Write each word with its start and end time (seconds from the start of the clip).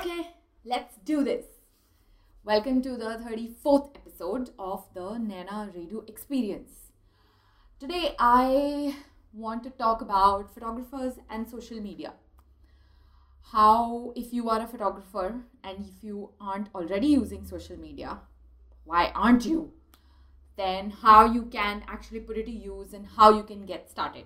Okay, 0.00 0.30
let's 0.64 0.96
do 1.04 1.22
this. 1.22 1.44
Welcome 2.42 2.80
to 2.80 2.96
the 2.96 3.18
34th 3.22 3.96
episode 3.96 4.48
of 4.58 4.86
the 4.94 5.18
Naina 5.24 5.70
Redhu 5.76 6.08
Experience. 6.08 6.70
Today, 7.78 8.14
I 8.18 8.96
want 9.34 9.62
to 9.64 9.68
talk 9.68 10.00
about 10.00 10.54
photographers 10.54 11.18
and 11.28 11.46
social 11.46 11.82
media. 11.82 12.14
How, 13.52 14.14
if 14.16 14.32
you 14.32 14.48
are 14.48 14.62
a 14.62 14.66
photographer 14.66 15.42
and 15.62 15.84
if 15.84 16.02
you 16.02 16.30
aren't 16.40 16.74
already 16.74 17.08
using 17.08 17.44
social 17.44 17.76
media, 17.76 18.20
why 18.84 19.12
aren't 19.14 19.44
you? 19.44 19.70
Then, 20.56 20.88
how 20.88 21.26
you 21.26 21.42
can 21.42 21.82
actually 21.86 22.20
put 22.20 22.38
it 22.38 22.46
to 22.46 22.52
use 22.52 22.94
and 22.94 23.06
how 23.18 23.34
you 23.36 23.42
can 23.42 23.66
get 23.66 23.90
started. 23.90 24.24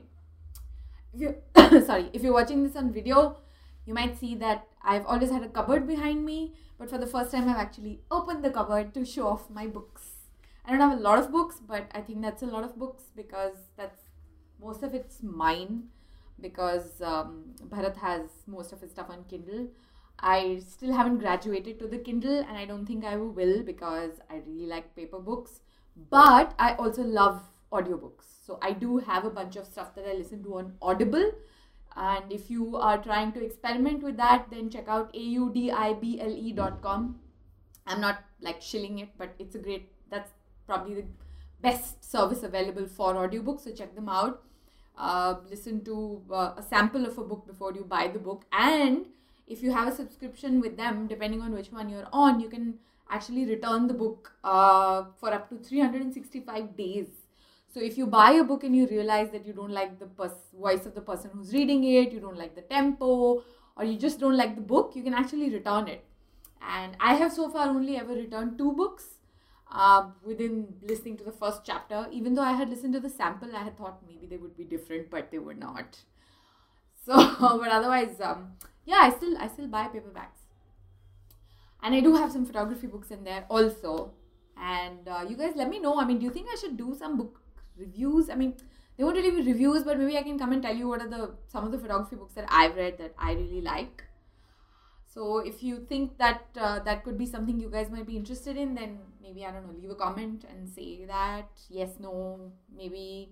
If 1.12 1.20
you 1.20 1.82
sorry, 1.84 2.11
if 2.12 2.22
you're 2.22 2.32
watching 2.32 2.62
this 2.62 2.77
on 2.77 2.93
video, 2.93 3.38
you 3.87 3.95
might 3.95 4.19
see 4.19 4.35
that 4.37 4.66
I've 4.82 5.07
always 5.07 5.30
had 5.30 5.43
a 5.43 5.48
cupboard 5.48 5.87
behind 5.87 6.25
me, 6.25 6.55
but 6.79 6.91
for 6.91 6.98
the 6.98 7.07
first 7.07 7.31
time, 7.31 7.49
I've 7.49 7.57
actually 7.57 8.00
opened 8.11 8.45
the 8.45 8.50
cupboard 8.50 8.95
to 8.95 9.04
show 9.04 9.29
off 9.29 9.50
my 9.50 9.67
books. 9.67 10.03
I 10.64 10.71
don't 10.71 10.81
have 10.81 10.99
a 10.99 11.03
lot 11.03 11.18
of 11.18 11.31
books, 11.31 11.61
but 11.67 11.91
I 11.94 12.00
think 12.00 12.22
that's 12.22 12.43
a 12.43 12.46
lot 12.46 12.64
of 12.64 12.79
books 12.79 13.05
because 13.14 13.57
that's 13.77 14.00
most 14.61 14.82
of 14.82 14.94
it's 14.94 15.22
mine 15.22 15.85
because 16.41 17.03
um, 17.03 17.55
Bharat 17.68 17.96
has 17.96 18.22
most 18.46 18.72
of 18.72 18.81
his 18.81 18.91
stuff 18.91 19.11
on 19.11 19.25
Kindle. 19.29 19.68
I 20.19 20.63
still 20.66 20.93
haven't 20.93 21.19
graduated 21.19 21.79
to 21.80 21.86
the 21.86 21.99
Kindle, 21.99 22.39
and 22.39 22.57
I 22.57 22.64
don't 22.64 22.86
think 22.86 23.05
I 23.05 23.16
will 23.16 23.63
because 23.63 24.13
I 24.30 24.41
really 24.46 24.66
like 24.66 24.94
paper 24.96 25.19
books. 25.19 25.61
But 26.11 26.55
I 26.58 26.75
also 26.75 27.03
love 27.03 27.43
audiobooks. 27.72 28.25
So 28.46 28.58
I 28.63 28.72
do 28.72 28.99
have 28.99 29.25
a 29.25 29.30
bunch 29.30 29.57
of 29.57 29.66
stuff 29.66 29.94
that 29.96 30.07
I 30.08 30.14
listen 30.14 30.43
to 30.44 30.58
on 30.58 30.75
Audible 30.80 31.32
and 31.96 32.33
if 32.33 32.50
you 32.50 32.77
are 32.77 32.98
trying 33.03 33.33
to 33.33 33.44
experiment 33.44 34.02
with 34.02 34.16
that, 34.16 34.47
then 34.50 34.69
check 34.70 34.89
out 34.89 35.14
audible.com. 35.14 36.11
I'm 37.86 38.00
not 38.00 38.25
like 38.41 38.61
shilling 38.61 38.98
it, 38.98 39.10
but 39.16 39.34
it's 39.38 39.55
a 39.55 39.58
great, 39.58 39.92
that's 40.10 40.30
probably 40.66 40.94
the 40.94 41.04
best 41.60 42.04
service 42.04 42.42
available 42.42 42.86
for 42.86 43.14
audiobooks. 43.14 43.60
So 43.60 43.70
check 43.72 43.94
them 43.94 44.08
out. 44.08 44.42
Uh, 44.96 45.36
listen 45.48 45.84
to 45.84 46.22
uh, 46.30 46.54
a 46.56 46.62
sample 46.62 47.04
of 47.06 47.16
a 47.19 47.24
book 47.24 47.46
before 47.46 47.72
you 47.72 47.84
buy 47.84 48.08
the 48.08 48.19
book. 48.19 48.44
And 48.52 49.06
if 49.47 49.62
you 49.62 49.70
have 49.72 49.86
a 49.86 49.94
subscription 49.94 50.60
with 50.60 50.76
them, 50.76 51.06
depending 51.06 51.42
on 51.42 51.52
which 51.52 51.70
one 51.70 51.88
you're 51.88 52.08
on, 52.12 52.41
you 52.41 52.48
can 52.48 52.78
actually 53.10 53.44
return 53.44 53.86
the 53.86 53.94
book 53.94 54.32
uh, 54.42 55.04
for 55.20 55.32
up 55.32 55.48
to 55.50 55.58
365 55.58 56.76
days 56.76 57.06
so 57.75 57.80
if 57.80 57.98
you 57.98 58.06
buy 58.06 58.30
a 58.33 58.44
book 58.44 58.62
and 58.62 58.77
you 58.77 58.86
realize 58.86 59.30
that 59.30 59.44
you 59.44 59.53
don't 59.53 59.72
like 59.72 59.98
the 59.98 60.06
pers- 60.06 60.50
voice 60.56 60.86
of 60.86 60.94
the 60.94 61.00
person 61.00 61.30
who's 61.34 61.53
reading 61.53 61.83
it, 61.83 62.12
you 62.12 62.20
don't 62.20 62.39
like 62.39 62.55
the 62.55 62.62
tempo, 62.62 63.42
or 63.77 63.84
you 63.84 63.98
just 63.98 64.20
don't 64.20 64.36
like 64.36 64.55
the 64.55 64.61
book, 64.61 64.92
you 64.94 65.03
can 65.03 65.12
actually 65.12 65.50
return 65.50 65.89
it. 65.89 66.05
And 66.62 66.97
I 67.00 67.14
have 67.14 67.33
so 67.33 67.48
far 67.50 67.66
only 67.69 67.97
ever 67.97 68.12
returned 68.14 68.56
two 68.58 68.72
books 68.72 69.05
uh, 69.72 70.06
within 70.25 70.69
listening 70.83 71.16
to 71.16 71.25
the 71.25 71.33
first 71.33 71.62
chapter. 71.64 72.06
Even 72.12 72.34
though 72.34 72.42
I 72.42 72.53
had 72.53 72.70
listened 72.70 72.92
to 72.94 73.00
the 73.00 73.11
sample, 73.11 73.56
I 73.56 73.64
had 73.64 73.77
thought 73.77 74.03
maybe 74.06 74.27
they 74.27 74.36
would 74.36 74.56
be 74.56 74.64
different, 74.64 75.11
but 75.11 75.31
they 75.33 75.38
were 75.38 75.55
not. 75.55 75.98
So, 77.06 77.14
but 77.59 77.69
otherwise, 77.69 78.19
um, 78.22 78.53
yeah, 78.86 78.97
I 79.03 79.11
still 79.11 79.36
I 79.36 79.48
still 79.48 79.66
buy 79.66 79.88
paperbacks, 79.88 80.41
and 81.83 81.94
I 81.94 82.00
do 82.00 82.14
have 82.16 82.33
some 82.33 82.47
photography 82.47 82.86
books 82.86 83.11
in 83.11 83.25
there 83.25 83.44
also. 83.48 84.12
And 84.56 85.06
uh, 85.09 85.25
you 85.28 85.36
guys, 85.36 85.53
let 85.56 85.69
me 85.69 85.78
know. 85.81 86.00
I 86.00 86.05
mean, 86.06 86.19
do 86.19 86.25
you 86.25 86.31
think 86.31 86.48
I 86.50 86.56
should 86.56 86.77
do 86.77 86.94
some 86.98 87.16
book 87.19 87.41
reviews. 87.78 88.30
I 88.30 88.34
mean, 88.34 88.55
they 88.97 89.05
won't 89.05 89.17
really 89.17 89.30
be 89.30 89.53
reviews, 89.53 89.83
but 89.83 89.98
maybe 89.98 90.17
I 90.17 90.22
can 90.22 90.39
come 90.39 90.53
and 90.53 90.62
tell 90.62 90.75
you 90.75 90.89
what 90.89 91.00
are 91.00 91.08
the 91.08 91.34
some 91.48 91.64
of 91.64 91.72
the 91.72 91.78
photography 91.78 92.16
books 92.16 92.34
that 92.34 92.47
I've 92.48 92.77
read 92.77 92.98
that 92.98 93.14
I 93.19 93.33
really 93.33 93.61
like. 93.61 94.05
So 95.06 95.39
if 95.39 95.62
you 95.62 95.86
think 95.89 96.19
that 96.19 96.42
uh, 96.61 96.81
that 96.81 97.05
could 97.05 97.16
be 97.16 97.27
something 97.27 97.61
you 97.61 97.70
guys 97.70 97.91
might 97.91 98.06
be 98.06 98.16
interested 98.16 98.56
in, 98.56 98.75
then 98.75 98.98
maybe 99.22 99.44
I 99.44 99.53
don't 99.53 99.66
know, 99.66 99.78
leave 99.81 99.91
a 99.91 99.94
comment 99.94 100.44
and 100.50 100.69
say 100.69 101.05
that 101.06 101.48
yes, 101.69 101.91
no, 102.00 102.53
maybe. 102.77 103.31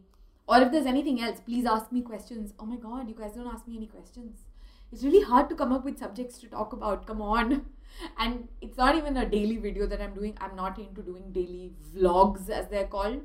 Or 0.48 0.60
if 0.60 0.72
there's 0.72 0.86
anything 0.86 1.20
else, 1.22 1.40
please 1.40 1.66
ask 1.66 1.92
me 1.92 2.02
questions. 2.02 2.52
Oh 2.58 2.66
my 2.66 2.76
god, 2.76 3.08
you 3.08 3.14
guys 3.14 3.32
don't 3.32 3.52
ask 3.52 3.66
me 3.66 3.76
any 3.76 3.86
questions. 3.86 4.44
It's 4.92 5.02
really 5.02 5.22
hard 5.22 5.48
to 5.48 5.56
come 5.56 5.72
up 5.72 5.84
with 5.84 5.98
subjects 5.98 6.38
to 6.38 6.48
talk 6.48 6.72
about. 6.72 7.06
Come 7.06 7.22
on. 7.22 7.66
And 8.18 8.48
it's 8.62 8.78
not 8.78 8.96
even 8.96 9.18
a 9.18 9.28
daily 9.28 9.58
video 9.58 9.86
that 9.86 10.00
I'm 10.00 10.14
doing. 10.14 10.34
I'm 10.40 10.56
not 10.56 10.78
into 10.78 11.02
doing 11.02 11.30
daily 11.30 11.72
vlogs 11.94 12.48
as 12.48 12.66
they're 12.68 12.86
called 12.86 13.20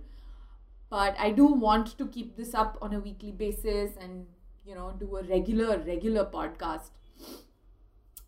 but 0.89 1.15
i 1.19 1.31
do 1.31 1.45
want 1.45 1.97
to 1.97 2.07
keep 2.07 2.35
this 2.37 2.53
up 2.53 2.77
on 2.81 2.93
a 2.93 2.99
weekly 2.99 3.31
basis 3.31 3.91
and 3.99 4.25
you 4.67 4.75
know 4.75 4.93
do 4.99 5.15
a 5.17 5.23
regular 5.23 5.77
regular 5.79 6.25
podcast. 6.25 6.91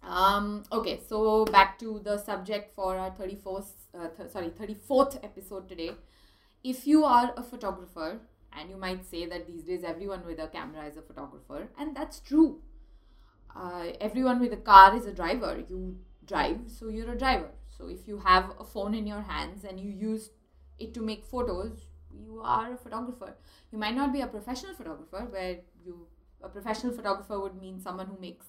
Um 0.02 0.64
okay 0.72 1.00
so 1.08 1.46
back 1.46 1.78
to 1.80 2.00
the 2.04 2.18
subject 2.18 2.74
for 2.74 2.96
our 2.98 3.12
34th 3.12 3.72
uh, 3.94 4.08
th- 4.18 4.32
sorry 4.32 4.50
34th 4.50 5.18
episode 5.24 5.68
today. 5.68 5.92
If 6.64 6.88
you 6.88 7.04
are 7.04 7.34
a 7.36 7.44
photographer 7.44 8.20
and 8.54 8.70
you 8.70 8.78
might 8.78 9.06
say 9.06 9.26
that 9.26 9.46
these 9.48 9.64
days 9.64 9.84
everyone 9.84 10.26
with 10.26 10.40
a 10.40 10.48
camera 10.48 10.86
is 10.88 10.98
a 10.98 11.02
photographer 11.02 11.68
and 11.78 11.96
that's 11.96 12.20
true. 12.22 12.62
Uh, 13.54 13.88
everyone 14.00 14.40
with 14.40 14.54
a 14.54 14.64
car 14.72 14.96
is 14.96 15.06
a 15.06 15.14
driver. 15.14 15.62
You 15.70 15.98
drive 16.26 16.60
so 16.68 16.88
you're 16.88 17.12
a 17.12 17.18
driver. 17.18 17.52
So 17.78 17.88
if 17.90 18.08
you 18.08 18.20
have 18.20 18.52
a 18.60 18.64
phone 18.64 18.94
in 18.94 19.06
your 19.06 19.22
hands 19.22 19.66
and 19.66 19.80
you 19.80 19.92
use 19.92 20.30
it 20.78 20.94
to 20.94 21.02
make 21.02 21.26
photos 21.26 21.88
you 22.12 22.42
are 22.44 22.74
a 22.74 22.78
photographer. 22.78 23.36
You 23.72 23.78
might 23.78 23.96
not 23.96 24.14
be 24.14 24.22
a 24.22 24.28
professional 24.28 24.74
photographer, 24.74 25.28
where 25.30 25.60
you 25.86 26.08
a 26.42 26.48
professional 26.50 26.94
photographer 26.94 27.40
would 27.40 27.60
mean 27.62 27.80
someone 27.80 28.08
who 28.08 28.18
makes 28.20 28.46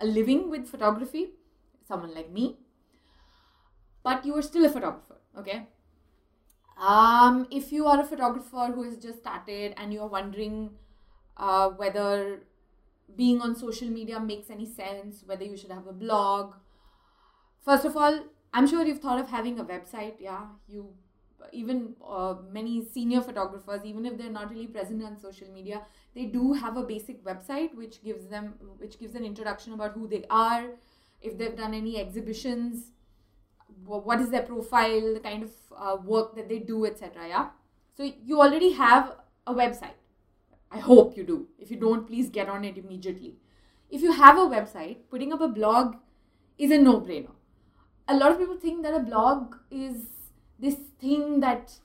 a 0.00 0.06
living 0.06 0.50
with 0.50 0.66
photography, 0.66 1.30
someone 1.86 2.14
like 2.14 2.30
me. 2.30 2.58
But 4.02 4.24
you 4.24 4.34
are 4.36 4.42
still 4.42 4.64
a 4.64 4.68
photographer, 4.68 5.16
okay? 5.38 5.68
Um, 6.80 7.46
if 7.50 7.70
you 7.72 7.86
are 7.86 8.00
a 8.00 8.04
photographer 8.04 8.72
who 8.74 8.82
has 8.84 8.96
just 8.96 9.18
started 9.18 9.74
and 9.76 9.92
you 9.92 10.00
are 10.00 10.08
wondering 10.08 10.70
uh, 11.36 11.68
whether 11.68 12.40
being 13.16 13.40
on 13.42 13.54
social 13.54 13.88
media 13.88 14.18
makes 14.18 14.50
any 14.50 14.66
sense, 14.66 15.22
whether 15.26 15.44
you 15.44 15.56
should 15.56 15.70
have 15.70 15.86
a 15.86 15.92
blog, 15.92 16.54
first 17.62 17.84
of 17.84 17.96
all, 17.96 18.20
I'm 18.52 18.66
sure 18.66 18.84
you've 18.84 19.00
thought 19.00 19.20
of 19.20 19.28
having 19.28 19.60
a 19.60 19.64
website. 19.64 20.14
Yeah, 20.18 20.46
you 20.66 20.94
even 21.52 21.94
uh, 22.06 22.34
many 22.50 22.84
senior 22.84 23.20
photographers 23.20 23.84
even 23.84 24.06
if 24.06 24.16
they're 24.18 24.30
not 24.30 24.50
really 24.50 24.66
present 24.66 25.02
on 25.02 25.16
social 25.18 25.48
media 25.52 25.82
they 26.14 26.24
do 26.24 26.52
have 26.52 26.76
a 26.76 26.82
basic 26.82 27.24
website 27.24 27.74
which 27.74 28.02
gives 28.02 28.26
them 28.26 28.54
which 28.78 28.98
gives 28.98 29.14
an 29.14 29.24
introduction 29.24 29.72
about 29.72 29.92
who 29.92 30.06
they 30.06 30.24
are 30.30 30.66
if 31.20 31.36
they've 31.38 31.56
done 31.56 31.74
any 31.74 31.98
exhibitions 31.98 32.92
what 33.84 34.20
is 34.20 34.30
their 34.30 34.42
profile 34.42 35.14
the 35.14 35.20
kind 35.20 35.42
of 35.42 35.50
uh, 35.76 35.96
work 36.04 36.34
that 36.34 36.48
they 36.48 36.58
do 36.58 36.86
etc 36.86 37.28
yeah? 37.28 37.48
So 37.96 38.10
you 38.24 38.40
already 38.40 38.72
have 38.72 39.16
a 39.46 39.54
website. 39.54 39.98
I 40.70 40.78
hope 40.78 41.16
you 41.16 41.24
do. 41.24 41.48
If 41.58 41.70
you 41.70 41.76
don't 41.76 42.06
please 42.06 42.30
get 42.30 42.48
on 42.48 42.64
it 42.64 42.78
immediately. 42.78 43.36
If 43.90 44.00
you 44.00 44.12
have 44.12 44.38
a 44.38 44.46
website 44.46 44.98
putting 45.10 45.32
up 45.32 45.40
a 45.40 45.48
blog 45.48 45.96
is 46.56 46.70
a 46.70 46.78
no 46.78 47.00
brainer 47.00 47.34
a 48.10 48.16
lot 48.16 48.32
of 48.32 48.38
people 48.38 48.56
think 48.56 48.82
that 48.82 48.94
a 48.94 49.00
blog 49.00 49.56
is 49.70 50.06
this 50.60 50.76
thing 51.00 51.40
that 51.40 51.78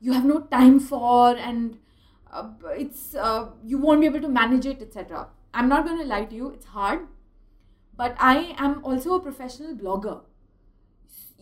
you 0.00 0.12
have 0.12 0.24
no 0.24 0.40
time 0.40 0.80
for 0.80 1.36
and 1.36 1.78
uh, 2.32 2.48
it's 2.76 3.14
uh, 3.14 3.46
you 3.64 3.78
won't 3.78 4.00
be 4.00 4.06
able 4.06 4.20
to 4.20 4.28
manage 4.28 4.66
it 4.66 4.80
etc 4.80 5.28
i'm 5.52 5.68
not 5.68 5.84
going 5.84 5.98
to 5.98 6.04
lie 6.04 6.24
to 6.24 6.34
you 6.34 6.50
it's 6.50 6.66
hard 6.66 7.06
but 7.96 8.16
i 8.18 8.54
am 8.56 8.82
also 8.84 9.14
a 9.14 9.20
professional 9.20 9.74
blogger. 9.74 10.20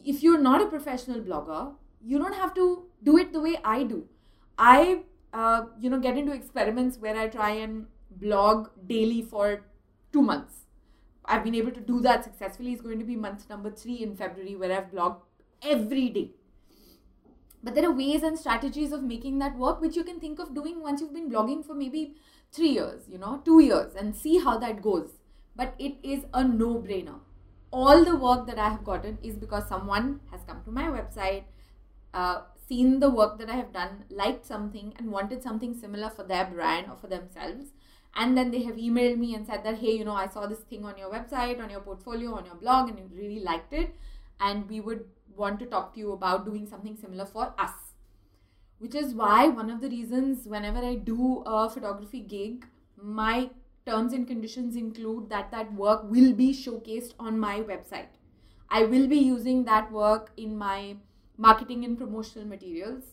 If 0.05 0.23
you're 0.23 0.41
not 0.41 0.63
a 0.63 0.67
professional 0.67 1.21
blogger 1.21 1.75
you 2.05 2.19
don't 2.19 2.35
have 2.35 2.55
to 2.55 2.87
do 3.03 3.19
it 3.19 3.33
the 3.33 3.41
way 3.41 3.59
i 3.65 3.83
do. 3.83 4.07
I 4.57 5.03
uh, 5.33 5.63
you 5.79 5.91
know 5.91 5.99
get 6.01 6.17
into 6.17 6.33
experiments 6.33 6.99
where 6.99 7.17
i 7.17 7.29
try 7.29 7.51
and 7.51 7.87
blog 8.11 8.71
daily 8.87 9.23
for 9.23 9.65
two 10.13 10.23
months. 10.23 10.65
I've 11.25 11.45
been 11.45 11.55
able 11.55 11.73
to 11.73 11.81
do 11.81 12.01
that 12.01 12.25
successfully. 12.25 12.73
It's 12.73 12.81
going 12.81 12.99
to 12.99 13.05
be 13.05 13.15
month 13.15 13.49
number 13.51 13.71
three 13.71 13.97
in 14.03 14.17
february 14.17 14.57
where 14.57 14.73
i've 14.79 14.91
blogged 14.91 15.21
every 15.63 16.09
day 16.09 16.31
but 17.63 17.75
there 17.75 17.87
are 17.89 17.93
ways 17.93 18.23
and 18.23 18.39
strategies 18.39 18.93
of 18.93 19.03
making 19.03 19.39
that 19.39 19.57
work 19.57 19.81
which 19.81 19.97
you 19.97 20.05
can 20.05 20.21
think 20.21 20.39
of 20.39 20.55
doing 20.55 20.81
once 20.81 21.01
you've 21.01 21.15
been 21.15 21.31
blogging 21.31 21.65
for 21.65 21.75
maybe 21.75 22.15
three 22.53 22.71
years 22.71 23.03
you 23.09 23.19
know 23.19 23.41
two 23.45 23.61
years 23.61 23.95
and 23.95 24.15
see 24.15 24.39
how 24.39 24.59
that 24.59 24.83
goes. 24.83 25.11
But 25.57 25.75
it 25.79 25.97
is 26.05 26.25
a 26.33 26.45
no-brainer. 26.45 27.19
All 27.73 28.05
the 28.05 28.17
work 28.17 28.47
that 28.47 28.59
i 28.59 28.69
have 28.69 28.85
gotten 28.85 29.19
is 29.23 29.37
because 29.37 29.69
someone 29.69 30.21
has 30.31 30.41
come 30.47 30.63
to 30.65 30.71
my 30.71 30.85
website 30.85 31.45
uh, 32.15 32.43
seen 32.69 33.01
the 33.01 33.11
work 33.11 33.39
that 33.39 33.51
i 33.51 33.57
have 33.57 33.73
done 33.73 34.05
liked 34.09 34.47
something 34.47 34.95
and 34.99 35.11
wanted 35.11 35.43
something 35.43 35.75
similar 35.75 36.11
for 36.11 36.23
their 36.23 36.47
brand 36.47 36.87
or 36.91 36.97
for 37.01 37.09
themselves. 37.09 37.73
And 38.15 38.37
then 38.37 38.51
they 38.51 38.63
have 38.63 38.77
emailed 38.77 39.19
me 39.19 39.35
and 39.35 39.47
said 39.47 39.65
that 39.65 39.79
hey 39.79 39.93
you 39.97 40.05
know 40.05 40.15
i 40.15 40.29
saw 40.29 40.47
this 40.47 40.61
thing 40.61 40.85
on 40.85 40.97
your 40.97 41.11
website 41.11 41.63
on 41.63 41.71
your 41.71 41.81
portfolio 41.81 42.35
on 42.35 42.47
your 42.47 42.55
blog 42.55 42.89
and 42.89 42.99
you 42.99 43.09
really 43.13 43.41
liked 43.41 43.73
it. 43.73 43.95
And 44.41 44.69
we 44.69 44.81
would 44.81 45.05
want 45.39 45.61
to 45.61 45.67
talk 45.67 45.95
to 45.95 46.01
you 46.01 46.13
about 46.13 46.45
doing 46.45 46.67
something 46.67 46.97
similar 46.97 47.27
for 47.27 47.55
us. 47.59 47.73
Which 48.79 48.95
is 48.95 49.15
why 49.15 49.49
one 49.49 49.71
of 49.71 49.81
the 49.81 49.89
reasons 49.89 50.47
whenever 50.47 50.79
I 50.79 50.95
do 50.95 51.43
a 51.47 51.69
photography 51.71 52.21
gig, 52.21 52.67
my 53.01 53.51
terms 53.87 54.13
and 54.13 54.27
conditions 54.27 54.77
include 54.77 55.31
that 55.31 55.51
that 55.51 55.73
work 55.73 56.05
will 56.05 56.33
be 56.33 56.53
showcased 56.53 57.15
on 57.19 57.39
my 57.39 57.61
website. 57.61 58.19
I 58.71 58.85
will 58.85 59.07
be 59.09 59.19
using 59.19 59.65
that 59.65 59.91
work 59.91 60.31
in 60.37 60.57
my 60.57 60.97
marketing 61.37 61.85
and 61.85 61.97
promotional 61.97 62.47
materials 62.47 63.05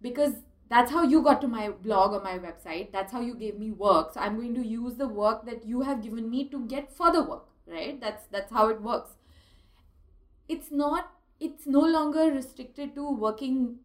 because 0.00 0.34
that's 0.68 0.90
how 0.90 1.02
you 1.02 1.22
got 1.22 1.40
to 1.42 1.48
my 1.48 1.68
blog 1.68 2.12
or 2.12 2.22
my 2.22 2.38
website. 2.38 2.90
That's 2.92 3.12
how 3.12 3.20
you 3.20 3.34
gave 3.34 3.58
me 3.58 3.70
work. 3.70 4.14
So 4.14 4.20
I'm 4.20 4.36
going 4.36 4.54
to 4.54 4.66
use 4.66 4.94
the 4.94 5.08
work 5.08 5.44
that 5.46 5.64
you 5.64 5.82
have 5.82 6.02
given 6.02 6.28
me 6.30 6.48
to 6.48 6.66
get 6.66 6.96
further 6.96 7.22
work, 7.22 7.46
right? 7.66 8.00
That's 8.00 8.24
that's 8.30 8.50
how 8.50 8.68
it 8.68 8.80
works. 8.80 9.10
It's 10.48 10.70
not 10.70 11.12
it's 11.40 11.66
no 11.66 11.80
longer 11.80 12.30
restricted 12.30 12.94
to 12.94 13.10
working 13.10 13.76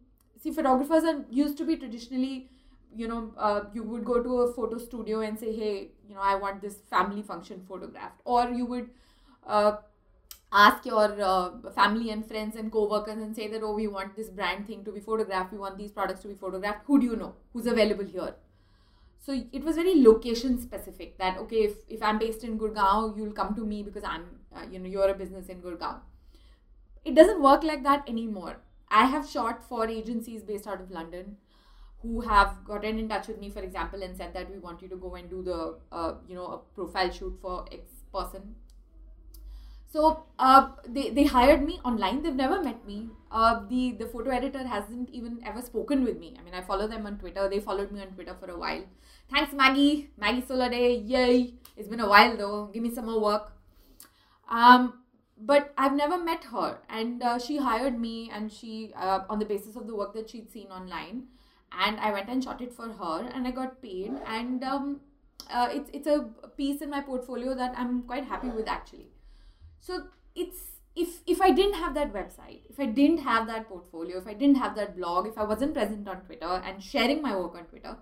see 0.42 0.50
photographers 0.50 1.04
are 1.04 1.24
used 1.30 1.56
to 1.58 1.64
be 1.64 1.76
traditionally 1.76 2.48
you 2.94 3.08
know, 3.08 3.32
uh, 3.36 3.62
you 3.72 3.82
would 3.82 4.04
go 4.04 4.22
to 4.22 4.42
a 4.42 4.52
photo 4.52 4.78
studio 4.78 5.20
and 5.20 5.38
say, 5.38 5.54
hey, 5.54 5.90
you 6.08 6.14
know, 6.14 6.20
I 6.20 6.34
want 6.34 6.60
this 6.60 6.76
family 6.90 7.22
function 7.22 7.62
photographed. 7.66 8.20
Or 8.24 8.50
you 8.50 8.66
would 8.66 8.90
uh, 9.46 9.76
ask 10.52 10.84
your 10.84 11.20
uh, 11.20 11.70
family 11.74 12.10
and 12.10 12.26
friends 12.26 12.56
and 12.56 12.70
co-workers 12.70 13.16
and 13.16 13.34
say 13.34 13.48
that, 13.48 13.62
oh, 13.62 13.74
we 13.74 13.88
want 13.88 14.16
this 14.16 14.28
brand 14.28 14.66
thing 14.66 14.84
to 14.84 14.92
be 14.92 15.00
photographed. 15.00 15.52
We 15.52 15.58
want 15.58 15.78
these 15.78 15.90
products 15.90 16.20
to 16.20 16.28
be 16.28 16.34
photographed. 16.34 16.84
Who 16.86 17.00
do 17.00 17.06
you 17.06 17.16
know? 17.16 17.34
Who's 17.52 17.66
available 17.66 18.04
here? 18.04 18.34
So 19.18 19.40
it 19.52 19.64
was 19.64 19.76
very 19.76 20.02
location 20.02 20.60
specific 20.60 21.16
that, 21.18 21.38
okay, 21.38 21.64
if, 21.64 21.76
if 21.88 22.02
I'm 22.02 22.18
based 22.18 22.42
in 22.44 22.58
Gurgaon, 22.58 23.16
you'll 23.16 23.32
come 23.32 23.54
to 23.54 23.64
me 23.64 23.82
because 23.82 24.02
I'm, 24.04 24.24
uh, 24.54 24.64
you 24.70 24.80
know, 24.80 24.88
you're 24.88 25.08
a 25.08 25.14
business 25.14 25.46
in 25.46 25.62
Gurgaon. 25.62 26.00
It 27.04 27.14
doesn't 27.14 27.42
work 27.42 27.64
like 27.64 27.82
that 27.84 28.08
anymore. 28.08 28.56
I 28.88 29.06
have 29.06 29.28
shot 29.28 29.66
for 29.68 29.86
agencies 29.88 30.42
based 30.42 30.66
out 30.66 30.80
of 30.80 30.90
London 30.90 31.36
who 32.02 32.20
have 32.20 32.64
gotten 32.64 32.98
in 32.98 33.08
touch 33.08 33.28
with 33.28 33.38
me, 33.38 33.48
for 33.48 33.60
example, 33.60 34.02
and 34.02 34.16
said 34.16 34.34
that 34.34 34.50
we 34.50 34.58
want 34.58 34.82
you 34.82 34.88
to 34.88 34.96
go 34.96 35.14
and 35.14 35.30
do 35.30 35.42
the, 35.42 35.76
uh, 35.92 36.14
you 36.28 36.34
know, 36.34 36.46
a 36.46 36.58
profile 36.74 37.10
shoot 37.10 37.38
for 37.40 37.64
X 37.70 37.82
person. 38.12 38.56
So 39.92 40.24
uh, 40.38 40.70
they, 40.88 41.10
they 41.10 41.24
hired 41.24 41.62
me 41.62 41.78
online. 41.84 42.22
They've 42.22 42.34
never 42.34 42.62
met 42.62 42.86
me. 42.86 43.10
Uh, 43.30 43.60
the 43.68 43.92
the 43.92 44.06
photo 44.06 44.30
editor 44.30 44.66
hasn't 44.66 45.10
even 45.10 45.38
ever 45.44 45.60
spoken 45.60 46.02
with 46.02 46.18
me. 46.18 46.34
I 46.38 46.42
mean, 46.42 46.54
I 46.54 46.62
follow 46.62 46.88
them 46.88 47.06
on 47.06 47.18
Twitter. 47.18 47.46
They 47.48 47.60
followed 47.60 47.92
me 47.92 48.00
on 48.00 48.08
Twitter 48.08 48.34
for 48.40 48.50
a 48.50 48.58
while. 48.58 48.84
Thanks, 49.30 49.52
Maggie. 49.52 50.08
Maggie 50.16 50.40
Solade. 50.40 51.06
Yay! 51.06 51.54
It's 51.76 51.88
been 51.88 52.00
a 52.00 52.08
while 52.08 52.36
though. 52.38 52.70
Give 52.72 52.82
me 52.82 52.90
some 52.90 53.04
more 53.06 53.20
work. 53.20 53.52
Um, 54.48 55.01
but 55.44 55.72
I've 55.76 55.94
never 55.94 56.18
met 56.22 56.44
her, 56.44 56.78
and 56.88 57.22
uh, 57.22 57.38
she 57.38 57.58
hired 57.58 57.98
me, 57.98 58.30
and 58.32 58.52
she 58.52 58.92
uh, 58.96 59.20
on 59.28 59.38
the 59.38 59.44
basis 59.44 59.76
of 59.76 59.86
the 59.86 59.96
work 59.96 60.14
that 60.14 60.30
she'd 60.30 60.50
seen 60.50 60.68
online 60.68 61.24
and 61.78 61.98
I 62.00 62.12
went 62.12 62.28
and 62.28 62.42
shot 62.42 62.60
it 62.60 62.72
for 62.72 62.88
her, 62.88 63.30
and 63.34 63.46
I 63.46 63.50
got 63.50 63.80
paid. 63.82 64.12
And 64.26 64.62
um, 64.62 65.00
uh, 65.50 65.68
it's 65.70 65.90
it's 65.92 66.06
a 66.06 66.28
piece 66.56 66.82
in 66.82 66.90
my 66.90 67.00
portfolio 67.00 67.54
that 67.54 67.74
I'm 67.76 68.02
quite 68.02 68.24
happy 68.24 68.48
with 68.48 68.68
actually. 68.68 69.08
So 69.80 70.04
it's 70.34 70.58
if 70.94 71.20
if 71.26 71.40
I 71.40 71.50
didn't 71.50 71.74
have 71.74 71.94
that 71.94 72.12
website, 72.12 72.60
if 72.68 72.78
I 72.78 72.86
didn't 72.86 73.18
have 73.18 73.46
that 73.46 73.68
portfolio, 73.68 74.18
if 74.18 74.26
I 74.26 74.34
didn't 74.34 74.56
have 74.56 74.76
that 74.76 74.96
blog, 74.96 75.26
if 75.26 75.38
I 75.38 75.44
wasn't 75.44 75.74
present 75.74 76.08
on 76.08 76.20
Twitter 76.22 76.62
and 76.64 76.82
sharing 76.82 77.22
my 77.22 77.36
work 77.36 77.54
on 77.54 77.64
Twitter, 77.64 77.96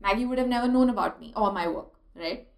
Maggie 0.00 0.26
would 0.26 0.38
have 0.38 0.48
never 0.48 0.68
known 0.68 0.90
about 0.90 1.20
me 1.20 1.32
or 1.36 1.52
my 1.52 1.68
work, 1.68 1.94
right? 2.14 2.48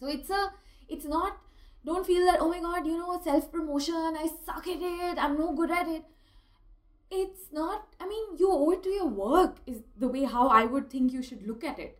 So 0.00 0.06
it's 0.06 0.30
a 0.30 0.52
it's 0.88 1.04
not 1.04 1.38
don't 1.88 2.06
feel 2.06 2.24
that 2.26 2.40
oh 2.40 2.48
my 2.50 2.60
god 2.60 2.86
you 2.86 2.96
know 2.98 3.20
self 3.24 3.50
promotion 3.52 4.16
I 4.22 4.28
suck 4.46 4.66
at 4.74 4.82
it 4.82 5.18
I'm 5.18 5.38
no 5.38 5.52
good 5.60 5.70
at 5.70 5.88
it. 5.88 6.04
It's 7.10 7.52
not 7.52 7.94
i 8.00 8.06
mean 8.08 8.36
you 8.38 8.50
owe 8.52 8.70
it 8.72 8.82
to 8.84 8.90
your 8.90 9.08
work 9.20 9.56
is 9.66 9.78
the 10.04 10.08
way 10.16 10.24
how 10.34 10.48
i 10.48 10.64
would 10.64 10.90
think 10.90 11.12
you 11.12 11.22
should 11.22 11.46
look 11.46 11.64
at 11.64 11.78
it. 11.78 11.98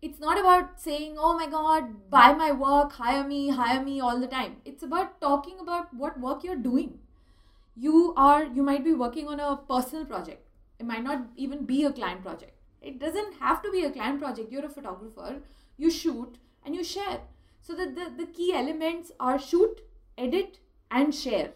It's 0.00 0.20
not 0.20 0.40
about 0.40 0.80
saying 0.80 1.16
oh 1.18 1.32
my 1.38 1.46
god 1.54 1.90
buy 2.10 2.32
my 2.32 2.50
work 2.52 2.92
hire 3.00 3.24
me 3.28 3.40
hire 3.60 3.82
me 3.84 4.00
all 4.00 4.20
the 4.20 4.32
time. 4.36 4.56
It's 4.64 4.82
about 4.82 5.20
talking 5.20 5.58
about 5.60 5.92
what 5.94 6.20
work 6.20 6.44
you're 6.44 6.62
doing. 6.68 6.98
You 7.76 8.14
are 8.16 8.44
you 8.44 8.62
might 8.62 8.84
be 8.84 8.94
working 8.94 9.28
on 9.28 9.40
a 9.40 9.56
personal 9.56 10.04
project. 10.04 10.46
It 10.78 10.86
might 10.86 11.04
not 11.04 11.26
even 11.36 11.64
be 11.72 11.84
a 11.84 11.92
client 11.92 12.22
project. 12.22 12.52
It 12.80 12.98
doesn't 12.98 13.40
have 13.40 13.62
to 13.62 13.70
be 13.70 13.84
a 13.84 13.90
client 13.90 14.20
project. 14.20 14.52
You're 14.52 14.66
a 14.66 14.76
photographer. 14.78 15.42
You 15.76 15.90
shoot 15.90 16.38
and 16.64 16.74
you 16.74 16.84
share 16.84 17.20
so 17.60 17.74
that 17.74 17.94
the, 17.94 18.12
the 18.16 18.30
key 18.30 18.52
elements 18.54 19.12
are 19.20 19.38
shoot 19.38 19.80
edit 20.16 20.58
and 20.90 21.14
share 21.14 21.52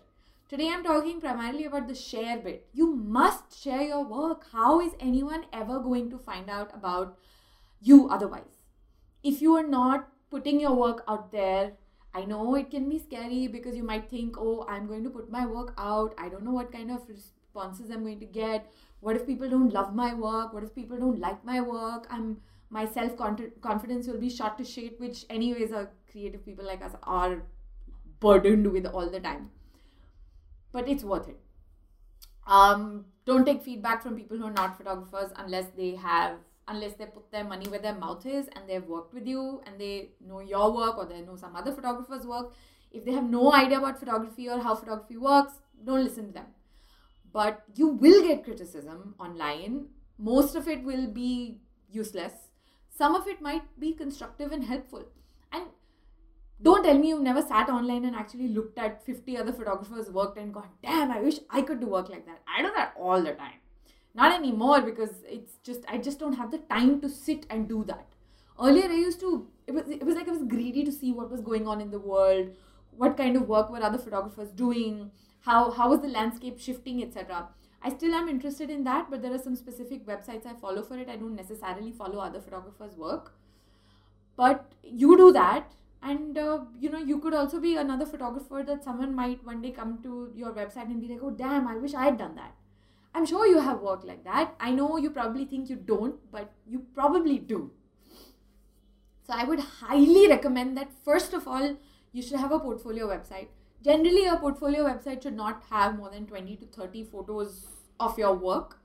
Today 0.53 0.69
I'm 0.69 0.85
talking 0.85 1.19
primarily 1.19 1.65
about 1.65 1.89
the 1.89 1.95
share 1.95 2.37
bit. 2.37 2.67
You 2.75 2.95
must 2.95 3.59
share 3.59 3.81
your 3.81 4.05
work. 4.05 4.45
How 4.53 4.83
is 4.83 4.93
anyone 5.01 5.47
ever 5.51 5.79
going 5.79 6.11
to 6.11 6.19
find 6.19 6.51
out 6.51 6.71
about 6.75 7.17
you 7.81 8.11
otherwise? 8.11 8.59
If 9.23 9.41
you 9.41 9.57
are 9.57 9.67
not 9.67 10.11
putting 10.31 10.61
your 10.61 10.75
work 10.75 11.05
out 11.09 11.33
there, 11.33 11.73
I 12.13 12.27
know 12.27 12.55
it 12.57 12.71
can 12.71 12.91
be 12.91 12.99
scary 12.99 13.49
because 13.49 13.75
you 13.75 13.83
might 13.83 14.11
think, 14.11 14.37
oh, 14.39 14.67
I'm 14.69 14.87
going 14.87 15.05
to 15.05 15.09
put 15.09 15.31
my 15.31 15.47
work 15.47 15.73
out. 15.79 16.15
I 16.19 16.29
don't 16.29 16.45
know 16.45 16.53
what 16.53 16.71
kind 16.71 16.91
of 16.91 17.09
responses 17.09 17.91
I'm 17.91 18.03
going 18.03 18.21
to 18.21 18.27
get. 18.27 18.71
What 19.01 19.17
if 19.17 19.27
people 19.27 19.49
don't 19.49 19.73
love 19.73 19.95
my 19.95 20.13
work? 20.13 20.53
What 20.53 20.65
if 20.65 20.75
people 20.75 20.99
don't 20.99 21.19
like 21.19 21.43
my 21.47 21.63
work? 21.63 22.07
I'm 22.11 22.43
my 22.73 22.87
self 22.87 23.17
confidence 23.17 24.07
will 24.09 24.19
be 24.19 24.31
shot 24.31 24.59
to 24.59 24.65
shit, 24.65 25.01
which 25.01 25.25
anyways, 25.31 25.73
our 25.73 25.91
creative 26.11 26.45
people 26.45 26.67
like 26.67 26.83
us 26.83 26.95
are 27.05 27.43
burdened 28.21 28.73
with 28.73 28.87
all 28.87 29.11
the 29.11 29.21
time 29.21 29.51
but 30.73 30.89
it's 30.89 31.05
worth 31.05 31.29
it. 31.29 31.39
Um, 32.47 33.05
don't 33.25 33.45
take 33.45 33.63
feedback 33.63 34.03
from 34.03 34.17
people 34.17 34.37
who 34.37 34.45
are 34.47 34.53
not 34.53 34.77
photographers 34.77 35.31
unless 35.37 35.67
they 35.77 35.95
have 35.95 36.39
unless 36.69 36.95
they 36.95 37.07
put 37.07 37.31
their 37.33 37.45
money 37.45 37.69
where 37.69 37.81
their 37.81 37.95
mouth 37.95 38.25
is 38.25 38.49
and 38.55 38.69
they've 38.69 38.85
worked 38.85 39.13
with 39.13 39.27
you 39.27 39.61
and 39.67 39.81
they 39.81 40.11
know 40.25 40.41
your 40.41 40.73
work 40.73 40.97
or 40.97 41.05
they 41.05 41.21
know 41.21 41.37
some 41.37 41.57
other 41.57 41.73
photographer's 41.73 42.25
work. 42.25 42.53
If 42.91 43.05
they 43.05 43.13
have 43.13 43.29
no 43.29 43.53
idea 43.53 43.79
about 43.79 43.99
photography 43.99 44.49
or 44.49 44.61
how 44.61 44.75
photography 44.77 45.17
works, 45.17 45.55
don't 45.85 46.05
listen 46.05 46.29
to 46.29 46.33
them. 46.33 46.47
But 47.33 47.65
you 47.75 47.89
will 47.89 48.23
get 48.23 48.45
criticism 48.45 49.15
online. 49.19 49.87
Most 50.19 50.55
of 50.55 50.69
it 50.69 50.85
will 50.85 51.09
be 51.09 51.59
useless. 51.91 52.33
Some 52.97 53.15
of 53.15 53.27
it 53.27 53.41
might 53.41 53.65
be 53.81 53.93
constructive 53.93 54.53
and 54.53 54.65
helpful. 54.65 55.05
And 55.51 55.65
don't 56.61 56.85
tell 56.85 56.99
me 56.99 57.09
you've 57.09 57.23
never 57.23 57.43
sat 57.43 57.69
online 57.69 58.05
and 58.05 58.15
actually 58.15 58.49
looked 58.49 58.79
at 58.79 59.05
50 59.05 59.37
other 59.37 59.53
photographers' 59.53 60.11
work 60.11 60.37
and 60.37 60.53
gone, 60.53 60.69
damn, 60.83 61.11
I 61.11 61.21
wish 61.21 61.39
I 61.51 61.63
could 61.63 61.81
do 61.81 61.87
work 61.87 62.09
like 62.09 62.27
that. 62.27 62.43
I 62.47 62.63
do 62.63 62.71
that 62.77 62.95
all 62.99 63.23
the 63.23 63.33
time. 63.33 63.61
Not 64.15 64.35
anymore 64.35 64.83
because 64.83 65.23
it's 65.27 65.55
just, 65.65 65.85
I 65.89 65.97
just 65.97 66.19
don't 66.19 66.35
have 66.35 66.51
the 66.51 66.59
time 66.59 67.01
to 67.01 67.09
sit 67.09 67.47
and 67.49 67.67
do 67.69 67.83
that. 67.85 68.07
Earlier, 68.61 68.91
I 68.91 68.95
used 68.95 69.21
to, 69.21 69.49
it 69.67 69.73
was, 69.73 69.89
it 69.89 70.05
was 70.05 70.15
like 70.15 70.29
I 70.29 70.33
was 70.33 70.43
greedy 70.43 70.85
to 70.85 70.93
see 70.93 71.13
what 71.13 71.31
was 71.31 71.41
going 71.41 71.67
on 71.67 71.81
in 71.81 71.91
the 71.91 71.99
world, 71.99 72.51
what 72.91 73.17
kind 73.17 73.37
of 73.37 73.49
work 73.49 73.71
were 73.71 73.83
other 73.83 73.99
photographers 73.99 74.51
doing, 74.51 75.11
how, 75.41 75.71
how 75.71 75.89
was 75.89 76.01
the 76.01 76.09
landscape 76.09 76.61
shifting, 76.61 77.03
etc. 77.03 77.49
I 77.85 77.91
still 77.91 78.15
am 78.15 78.29
interested 78.29 78.71
in 78.71 78.85
that, 78.85 79.11
but 79.11 79.23
there 79.23 79.35
are 79.35 79.39
some 79.39 79.57
specific 79.57 80.07
websites 80.07 80.47
I 80.47 80.55
follow 80.55 80.83
for 80.83 80.99
it. 80.99 81.09
I 81.09 81.17
don't 81.17 81.35
necessarily 81.35 81.93
follow 81.93 82.21
other 82.21 82.41
photographers' 82.41 82.97
work. 82.97 83.35
But 84.37 84.73
you 84.83 85.17
do 85.17 85.33
that 85.33 85.73
and 86.03 86.37
uh, 86.37 86.61
you 86.79 86.91
know 86.91 86.99
you 86.99 87.19
could 87.19 87.35
also 87.35 87.61
be 87.61 87.77
another 87.77 88.07
photographer 88.07 88.63
that 88.67 88.83
someone 88.83 89.15
might 89.15 89.45
one 89.45 89.63
day 89.63 89.71
come 89.71 89.99
to 90.03 90.33
your 90.35 90.53
website 90.53 90.91
and 90.91 91.01
be 91.01 91.09
like 91.09 91.23
oh 91.23 91.31
damn 91.31 91.69
i 91.69 91.77
wish 91.77 91.95
i 91.95 92.05
had 92.05 92.19
done 92.19 92.35
that 92.35 92.55
i'm 93.15 93.25
sure 93.25 93.47
you 93.47 93.61
have 93.61 93.81
work 93.81 94.05
like 94.05 94.25
that 94.25 94.55
i 94.61 94.71
know 94.71 94.97
you 94.97 95.11
probably 95.11 95.45
think 95.45 95.71
you 95.71 95.77
don't 95.77 96.17
but 96.33 96.53
you 96.67 96.85
probably 96.95 97.39
do 97.39 97.71
so 99.27 99.33
i 99.35 99.45
would 99.45 99.61
highly 99.61 100.29
recommend 100.29 100.77
that 100.77 100.91
first 101.05 101.33
of 101.33 101.47
all 101.47 101.77
you 102.13 102.23
should 102.23 102.39
have 102.39 102.53
a 102.53 102.59
portfolio 102.59 103.07
website 103.09 103.49
generally 103.83 104.27
a 104.27 104.37
portfolio 104.37 104.85
website 104.85 105.23
should 105.23 105.37
not 105.37 105.63
have 105.71 105.97
more 105.97 106.11
than 106.11 106.27
20 106.27 106.57
to 106.57 106.67
30 106.67 107.05
photos 107.05 107.67
of 108.01 108.19
your 108.19 108.35
work 108.35 108.79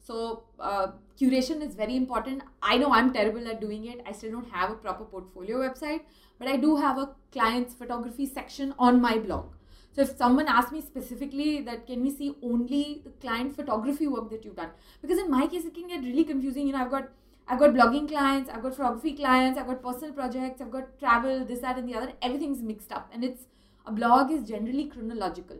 so 0.00 0.44
uh, 0.60 0.88
curation 1.20 1.62
is 1.66 1.74
very 1.74 1.96
important 1.96 2.42
i 2.62 2.76
know 2.76 2.92
i'm 2.92 3.12
terrible 3.12 3.48
at 3.48 3.60
doing 3.60 3.86
it 3.86 4.00
i 4.06 4.12
still 4.12 4.30
don't 4.32 4.50
have 4.50 4.70
a 4.70 4.74
proper 4.74 5.04
portfolio 5.04 5.58
website 5.58 6.00
but 6.38 6.48
I 6.48 6.56
do 6.56 6.76
have 6.76 6.98
a 6.98 7.10
client's 7.32 7.74
photography 7.74 8.26
section 8.26 8.74
on 8.78 9.00
my 9.00 9.18
blog. 9.18 9.46
So 9.92 10.02
if 10.02 10.16
someone 10.16 10.48
asks 10.48 10.72
me 10.72 10.80
specifically 10.80 11.60
that 11.62 11.86
can 11.86 12.02
we 12.02 12.10
see 12.10 12.34
only 12.42 13.02
the 13.04 13.10
client 13.10 13.54
photography 13.54 14.08
work 14.08 14.30
that 14.30 14.44
you've 14.44 14.56
done? 14.56 14.70
Because 15.00 15.18
in 15.18 15.30
my 15.30 15.46
case 15.46 15.64
it 15.64 15.74
can 15.74 15.86
get 15.86 16.02
really 16.02 16.24
confusing. 16.24 16.66
You 16.66 16.72
know, 16.72 16.80
I've 16.80 16.90
got 16.90 17.08
I've 17.46 17.60
got 17.60 17.74
blogging 17.74 18.08
clients, 18.08 18.50
I've 18.50 18.62
got 18.62 18.74
photography 18.74 19.12
clients, 19.12 19.58
I've 19.58 19.66
got 19.66 19.82
personal 19.82 20.12
projects, 20.12 20.60
I've 20.60 20.70
got 20.70 20.98
travel, 20.98 21.44
this, 21.44 21.60
that, 21.60 21.78
and 21.78 21.88
the 21.88 21.94
other. 21.94 22.12
Everything's 22.22 22.62
mixed 22.62 22.90
up. 22.90 23.10
And 23.12 23.22
it's 23.22 23.42
a 23.86 23.92
blog 23.92 24.30
is 24.30 24.42
generally 24.48 24.86
chronological. 24.86 25.58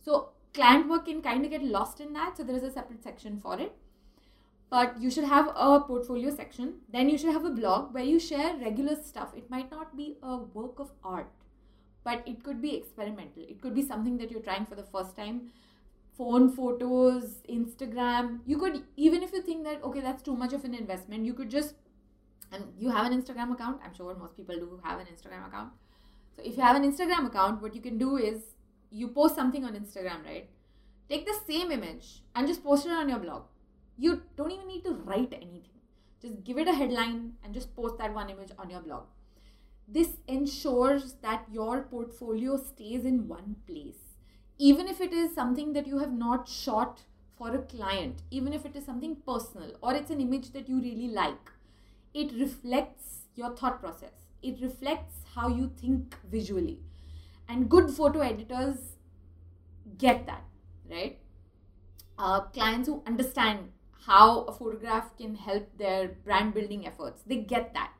So 0.00 0.30
client 0.54 0.88
work 0.88 1.06
can 1.06 1.22
kind 1.22 1.44
of 1.44 1.50
get 1.50 1.62
lost 1.62 2.00
in 2.00 2.12
that. 2.14 2.36
So 2.36 2.44
there 2.44 2.56
is 2.56 2.62
a 2.62 2.70
separate 2.70 3.02
section 3.02 3.38
for 3.38 3.58
it 3.60 3.72
but 4.68 5.00
you 5.00 5.10
should 5.10 5.24
have 5.24 5.48
a 5.54 5.80
portfolio 5.80 6.34
section 6.34 6.74
then 6.92 7.08
you 7.08 7.16
should 7.16 7.32
have 7.32 7.44
a 7.44 7.50
blog 7.50 7.94
where 7.94 8.02
you 8.04 8.18
share 8.18 8.56
regular 8.56 8.96
stuff 8.96 9.32
it 9.36 9.48
might 9.48 9.70
not 9.70 9.96
be 9.96 10.16
a 10.22 10.38
work 10.38 10.80
of 10.80 10.90
art 11.04 11.30
but 12.02 12.26
it 12.26 12.42
could 12.42 12.60
be 12.60 12.74
experimental 12.74 13.44
it 13.48 13.60
could 13.62 13.74
be 13.76 13.86
something 13.86 14.18
that 14.18 14.30
you're 14.30 14.42
trying 14.42 14.66
for 14.66 14.74
the 14.74 14.82
first 14.82 15.16
time 15.16 15.40
phone 16.18 16.50
photos 16.50 17.42
instagram 17.48 18.40
you 18.44 18.58
could 18.58 18.82
even 18.96 19.22
if 19.22 19.32
you 19.32 19.40
think 19.40 19.62
that 19.62 19.82
okay 19.84 20.00
that's 20.00 20.22
too 20.22 20.36
much 20.36 20.52
of 20.52 20.64
an 20.64 20.74
investment 20.74 21.24
you 21.24 21.32
could 21.32 21.48
just 21.48 21.74
and 22.52 22.64
you 22.78 22.90
have 22.90 23.10
an 23.10 23.20
Instagram 23.20 23.52
account. 23.52 23.80
I'm 23.84 23.94
sure 23.94 24.14
most 24.14 24.36
people 24.36 24.54
do 24.56 24.80
have 24.84 25.00
an 25.00 25.06
Instagram 25.06 25.46
account. 25.46 25.72
So 26.36 26.42
if 26.44 26.56
you 26.56 26.62
have 26.62 26.76
an 26.76 26.90
Instagram 26.90 27.26
account, 27.26 27.62
what 27.62 27.74
you 27.74 27.80
can 27.80 27.96
do 27.96 28.18
is 28.18 28.42
you 28.90 29.08
post 29.08 29.34
something 29.34 29.64
on 29.64 29.74
Instagram, 29.74 30.24
right? 30.24 30.48
Take 31.08 31.24
the 31.24 31.38
same 31.46 31.70
image 31.70 32.22
and 32.34 32.46
just 32.46 32.62
post 32.62 32.84
it 32.84 32.92
on 32.92 33.08
your 33.08 33.18
blog. 33.18 33.44
You 33.96 34.22
don't 34.36 34.50
even 34.50 34.66
need 34.66 34.84
to 34.84 34.92
write 34.92 35.32
anything. 35.32 35.80
Just 36.20 36.44
give 36.44 36.58
it 36.58 36.68
a 36.68 36.74
headline 36.74 37.34
and 37.42 37.54
just 37.54 37.74
post 37.74 37.96
that 37.98 38.12
one 38.12 38.28
image 38.28 38.50
on 38.58 38.68
your 38.68 38.80
blog. 38.80 39.04
This 39.88 40.16
ensures 40.26 41.14
that 41.22 41.46
your 41.50 41.82
portfolio 41.82 42.56
stays 42.56 43.04
in 43.04 43.28
one 43.28 43.56
place. 43.66 44.18
Even 44.58 44.88
if 44.88 45.00
it 45.00 45.12
is 45.12 45.34
something 45.34 45.72
that 45.72 45.86
you 45.86 45.98
have 45.98 46.12
not 46.12 46.48
shot 46.48 47.02
for 47.38 47.54
a 47.54 47.62
client, 47.62 48.22
even 48.30 48.52
if 48.52 48.66
it 48.66 48.74
is 48.74 48.84
something 48.84 49.16
personal 49.26 49.72
or 49.82 49.94
it's 49.94 50.10
an 50.10 50.20
image 50.20 50.52
that 50.52 50.68
you 50.68 50.80
really 50.80 51.08
like, 51.08 51.50
it 52.12 52.32
reflects 52.32 53.26
your 53.34 53.54
thought 53.54 53.80
process. 53.80 54.25
It 54.42 54.60
reflects 54.62 55.16
how 55.34 55.48
you 55.48 55.70
think 55.76 56.16
visually. 56.30 56.80
And 57.48 57.68
good 57.70 57.90
photo 57.90 58.20
editors 58.20 58.96
get 59.98 60.26
that, 60.26 60.44
right? 60.90 61.18
Uh, 62.18 62.40
clients 62.42 62.88
who 62.88 63.02
understand 63.06 63.70
how 64.06 64.42
a 64.44 64.52
photograph 64.52 65.16
can 65.16 65.34
help 65.34 65.68
their 65.78 66.08
brand 66.24 66.54
building 66.54 66.86
efforts, 66.86 67.22
they 67.26 67.36
get 67.36 67.74
that. 67.74 67.92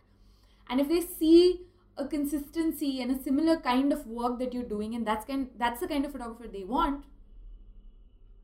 And 0.68 0.80
if 0.80 0.88
they 0.88 1.00
see 1.02 1.66
a 1.96 2.06
consistency 2.06 3.02
and 3.02 3.10
a 3.10 3.22
similar 3.22 3.58
kind 3.58 3.92
of 3.92 4.06
work 4.06 4.38
that 4.38 4.54
you're 4.54 4.64
doing, 4.64 4.94
and 4.94 5.06
that's 5.06 5.24
kind 5.26 5.50
that's 5.58 5.80
the 5.80 5.88
kind 5.88 6.04
of 6.06 6.12
photographer 6.12 6.48
they 6.48 6.64
want, 6.64 7.04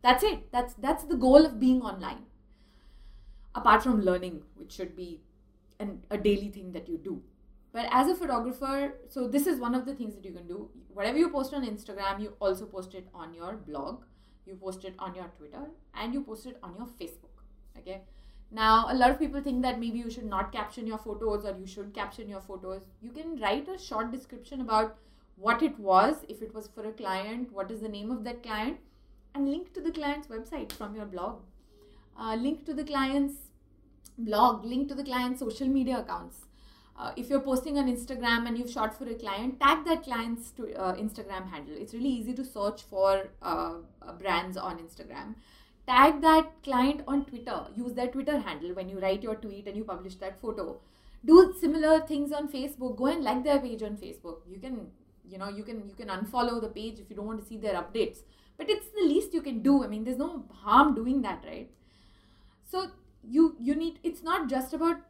that's 0.03 0.23
it. 0.23 0.51
That's 0.53 0.75
that's 0.75 1.05
the 1.05 1.17
goal 1.17 1.47
of 1.47 1.59
being 1.61 1.83
online. 1.83 2.27
Apart 3.55 3.83
from 3.83 4.01
learning, 4.03 4.43
which 4.57 4.73
should 4.73 4.95
be 4.97 5.21
an, 5.79 6.05
a 6.11 6.19
daily 6.19 6.49
thing 6.51 6.73
that 6.73 6.89
you 6.89 6.99
do. 6.99 7.23
But 7.73 7.87
as 7.91 8.09
a 8.09 8.15
photographer, 8.15 8.99
so 9.09 9.27
this 9.27 9.47
is 9.47 9.59
one 9.59 9.75
of 9.75 9.87
the 9.87 9.95
things 9.95 10.15
that 10.15 10.25
you 10.25 10.33
can 10.33 10.47
do. 10.47 10.69
Whatever 10.93 11.19
you 11.19 11.31
post 11.31 11.55
on 11.55 11.67
Instagram, 11.67 12.21
you 12.21 12.35
also 12.39 12.67
post 12.67 12.95
it 12.95 13.09
on 13.15 13.33
your 13.33 13.55
blog, 13.55 14.05
you 14.45 14.57
post 14.57 14.85
it 14.85 14.95
on 14.99 15.15
your 15.15 15.31
Twitter, 15.39 15.71
and 15.95 16.13
you 16.13 16.23
post 16.23 16.45
it 16.47 16.59
on 16.63 16.75
your 16.77 16.87
Facebook. 16.87 17.41
Okay. 17.79 18.03
Now, 18.51 18.87
a 18.91 18.95
lot 18.95 19.11
of 19.11 19.19
people 19.19 19.41
think 19.41 19.63
that 19.63 19.81
maybe 19.81 19.99
you 19.99 20.11
should 20.11 20.27
not 20.27 20.53
caption 20.53 20.87
your 20.87 20.99
photos 20.99 21.47
or 21.47 21.57
you 21.59 21.67
should 21.67 21.95
caption 21.95 22.29
your 22.29 22.43
photos. 22.43 22.83
You 23.01 23.11
can 23.11 23.41
write 23.41 23.67
a 23.67 23.79
short 23.79 24.13
description 24.13 24.61
about 24.61 24.99
what 25.37 25.63
it 25.63 25.79
was, 25.79 26.17
if 26.29 26.43
it 26.43 26.55
was 26.55 26.69
for 26.69 26.87
a 26.87 26.93
client, 26.93 27.51
what 27.51 27.71
is 27.71 27.81
the 27.81 27.89
name 27.89 28.11
of 28.11 28.23
that 28.25 28.43
client, 28.43 28.77
and 29.35 29.49
link 29.49 29.73
to 29.73 29.81
the 29.81 29.91
client's 29.91 30.29
website 30.29 30.71
from 30.73 30.95
your 30.95 31.07
blog. 31.07 31.41
Uh, 32.21 32.35
link 32.35 32.67
to 32.67 32.75
the 32.75 32.85
client's 32.85 33.37
blog, 34.19 34.67
link 34.67 34.89
to 34.89 34.95
the 34.95 35.03
client's 35.03 35.41
social 35.41 35.69
media 35.69 36.01
accounts 36.01 36.43
uh, 36.97 37.13
if 37.17 37.31
you're 37.31 37.41
posting 37.41 37.79
on 37.79 37.87
Instagram 37.87 38.47
and 38.47 38.59
you've 38.59 38.71
shot 38.71 38.97
for 38.97 39.05
a 39.09 39.15
client, 39.15 39.59
tag 39.61 39.85
that 39.87 40.03
client's 40.03 40.51
to, 40.53 40.73
uh, 40.75 40.95
Instagram 40.95 41.51
handle. 41.51 41.75
It's 41.77 41.95
really 41.95 42.11
easy 42.11 42.35
to 42.35 42.45
search 42.45 42.83
for 42.83 43.29
uh, 43.41 43.75
uh, 44.03 44.13
brands 44.13 44.57
on 44.57 44.79
Instagram. 44.79 45.35
Tag 45.87 46.21
that 46.21 46.63
client 46.63 47.03
on 47.09 47.25
Twitter. 47.25 47.67
Use 47.75 47.95
their 47.95 48.09
Twitter 48.09 48.39
handle 48.39 48.75
when 48.75 48.89
you 48.89 49.01
write 49.01 49.23
your 49.23 49.35
tweet 49.37 49.67
and 49.67 49.77
you 49.77 49.85
publish 49.85 50.17
that 50.17 50.41
photo. 50.41 50.81
Do 51.25 51.55
similar 51.59 52.01
things 52.01 52.31
on 52.31 52.49
Facebook. 52.49 52.97
Go 52.97 53.07
and 53.07 53.25
like 53.25 53.43
their 53.43 53.59
page 53.59 53.83
on 53.83 53.97
Facebook. 53.97 54.39
You 54.47 54.59
can, 54.59 54.89
you 55.29 55.39
know, 55.39 55.49
you 55.49 55.65
can 55.65 55.89
you 55.89 55.95
can 55.95 56.09
unfollow 56.09 56.61
the 56.61 56.69
page 56.69 56.99
if 56.99 57.09
you 57.11 57.17
don't 57.17 57.27
want 57.27 57.41
to 57.41 57.47
see 57.47 57.57
their 57.57 57.75
updates. 57.75 58.19
But 58.59 58.69
it's 58.69 58.89
the 58.91 59.07
least 59.07 59.33
you 59.33 59.41
can 59.41 59.63
do. 59.63 59.83
I 59.83 59.87
mean, 59.87 60.05
there's 60.05 60.19
no 60.19 60.45
harm 60.53 60.95
doing 60.95 61.23
that, 61.23 61.45
right? 61.45 61.71
So 62.71 62.91
you 63.23 63.57
you 63.59 63.75
need. 63.75 63.99
It's 64.03 64.23
not 64.23 64.49
just 64.49 64.75
about 64.75 65.01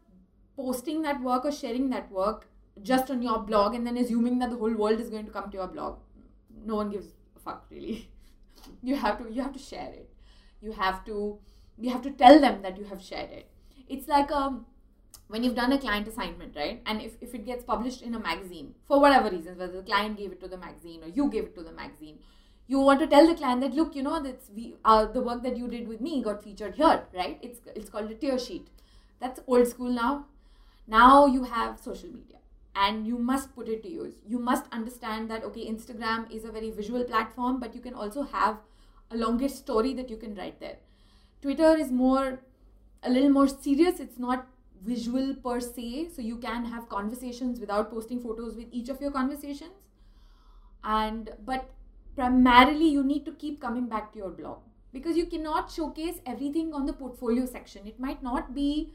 posting 0.56 1.02
that 1.02 1.20
work 1.20 1.44
or 1.44 1.52
sharing 1.52 1.90
that 1.90 2.10
work 2.10 2.48
just 2.82 3.10
on 3.10 3.22
your 3.22 3.38
blog 3.38 3.74
and 3.74 3.86
then 3.86 3.96
assuming 3.96 4.38
that 4.38 4.50
the 4.50 4.56
whole 4.56 4.74
world 4.74 5.00
is 5.00 5.10
going 5.10 5.24
to 5.26 5.30
come 5.30 5.50
to 5.50 5.56
your 5.56 5.66
blog 5.68 5.98
no 6.64 6.76
one 6.76 6.90
gives 6.90 7.08
a 7.36 7.40
fuck 7.40 7.66
really. 7.70 8.08
You 8.80 8.94
have 8.94 9.18
to 9.18 9.32
you 9.32 9.42
have 9.42 9.52
to 9.54 9.58
share 9.58 9.92
it. 9.92 10.08
You 10.60 10.72
have 10.72 11.04
to 11.06 11.38
you 11.78 11.90
have 11.90 12.02
to 12.02 12.10
tell 12.10 12.38
them 12.38 12.62
that 12.62 12.76
you 12.78 12.84
have 12.84 13.02
shared 13.02 13.30
it. 13.30 13.48
It's 13.88 14.06
like 14.06 14.30
um 14.30 14.66
when 15.26 15.42
you've 15.42 15.56
done 15.56 15.72
a 15.72 15.78
client 15.78 16.06
assignment 16.06 16.54
right? 16.54 16.80
And 16.86 17.02
if, 17.02 17.16
if 17.20 17.34
it 17.34 17.44
gets 17.44 17.64
published 17.64 18.02
in 18.02 18.14
a 18.14 18.20
magazine 18.20 18.74
for 18.86 19.00
whatever 19.00 19.30
reasons 19.30 19.58
whether 19.58 19.72
the 19.72 19.82
client 19.82 20.16
gave 20.16 20.30
it 20.30 20.40
to 20.42 20.48
the 20.48 20.58
magazine 20.58 21.02
or 21.02 21.08
you 21.08 21.28
gave 21.28 21.44
it 21.44 21.56
to 21.56 21.62
the 21.62 21.72
magazine 21.72 22.18
you 22.68 22.78
want 22.78 23.00
to 23.00 23.08
tell 23.08 23.26
the 23.26 23.34
client 23.34 23.60
that 23.62 23.74
look 23.74 23.96
you 23.96 24.02
know 24.02 24.22
that's 24.22 24.48
we 24.54 24.76
uh, 24.84 25.06
the 25.06 25.20
work 25.20 25.42
that 25.42 25.56
you 25.56 25.66
did 25.66 25.88
with 25.88 26.00
me 26.00 26.22
got 26.22 26.42
featured 26.44 26.76
here 26.76 27.02
right? 27.12 27.38
It's 27.42 27.60
it's 27.74 27.90
called 27.90 28.10
a 28.12 28.14
tear 28.14 28.38
sheet. 28.38 28.68
That's 29.18 29.40
old 29.48 29.66
school 29.66 29.90
now 29.90 30.26
now 30.94 31.26
you 31.26 31.44
have 31.44 31.78
social 31.78 32.08
media 32.08 32.38
and 32.74 33.06
you 33.06 33.18
must 33.18 33.54
put 33.54 33.68
it 33.68 33.82
to 33.82 33.90
use. 33.90 34.14
You 34.26 34.38
must 34.38 34.64
understand 34.72 35.30
that 35.30 35.44
okay 35.44 35.66
instagram 35.72 36.30
is 36.30 36.44
a 36.44 36.52
very 36.52 36.70
visual 36.70 37.04
platform 37.04 37.60
but 37.60 37.74
you 37.74 37.80
can 37.80 37.94
also 37.94 38.22
have 38.22 38.56
a 39.10 39.16
longer 39.16 39.48
story 39.48 39.92
that 39.94 40.10
you 40.10 40.16
can 40.16 40.34
write 40.34 40.58
there. 40.60 40.78
Twitter 41.42 41.76
is 41.76 41.90
more 41.90 42.40
a 43.02 43.10
little 43.10 43.30
more 43.30 43.48
serious. 43.48 44.00
It's 44.00 44.18
not 44.18 44.46
visual 44.82 45.34
per 45.34 45.60
se. 45.60 46.08
So 46.14 46.22
you 46.22 46.36
can 46.36 46.64
have 46.64 46.88
conversations 46.88 47.60
without 47.60 47.90
posting 47.90 48.20
photos 48.20 48.56
with 48.56 48.66
each 48.70 48.88
of 48.88 49.00
your 49.00 49.10
conversations. 49.10 49.72
And 50.84 51.30
but 51.44 51.70
primarily 52.16 52.88
you 52.88 53.02
need 53.02 53.24
to 53.26 53.32
keep 53.32 53.60
coming 53.60 53.86
back 53.86 54.12
to 54.12 54.18
your 54.18 54.30
blog 54.30 54.58
because 54.92 55.16
you 55.16 55.26
cannot 55.26 55.70
showcase 55.70 56.20
everything 56.26 56.74
on 56.74 56.86
the 56.86 56.92
portfolio 56.92 57.46
section. 57.46 57.86
It 57.86 57.98
might 57.98 58.22
not 58.22 58.54
be 58.54 58.92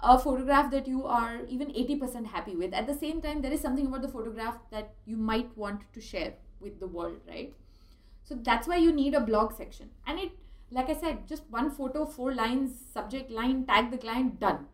a 0.00 0.18
photograph 0.18 0.70
that 0.70 0.86
you 0.86 1.04
are 1.04 1.40
even 1.48 1.68
80% 1.68 2.26
happy 2.26 2.54
with. 2.54 2.72
At 2.72 2.86
the 2.86 2.94
same 2.94 3.20
time, 3.20 3.42
there 3.42 3.52
is 3.52 3.60
something 3.60 3.86
about 3.86 4.02
the 4.02 4.08
photograph 4.08 4.58
that 4.70 4.94
you 5.06 5.16
might 5.16 5.56
want 5.56 5.80
to 5.92 6.00
share 6.00 6.34
with 6.60 6.78
the 6.78 6.86
world, 6.86 7.20
right? 7.26 7.54
So 8.22 8.36
that's 8.36 8.68
why 8.68 8.76
you 8.76 8.92
need 8.92 9.14
a 9.14 9.20
blog 9.20 9.56
section. 9.56 9.90
And 10.06 10.18
it, 10.18 10.32
like 10.70 10.88
I 10.88 10.94
said, 10.94 11.26
just 11.26 11.44
one 11.50 11.70
photo, 11.70 12.04
four 12.04 12.34
lines, 12.34 12.72
subject 12.92 13.30
line, 13.30 13.64
tag 13.64 13.90
the 13.90 13.98
client, 13.98 14.38
done. 14.38 14.66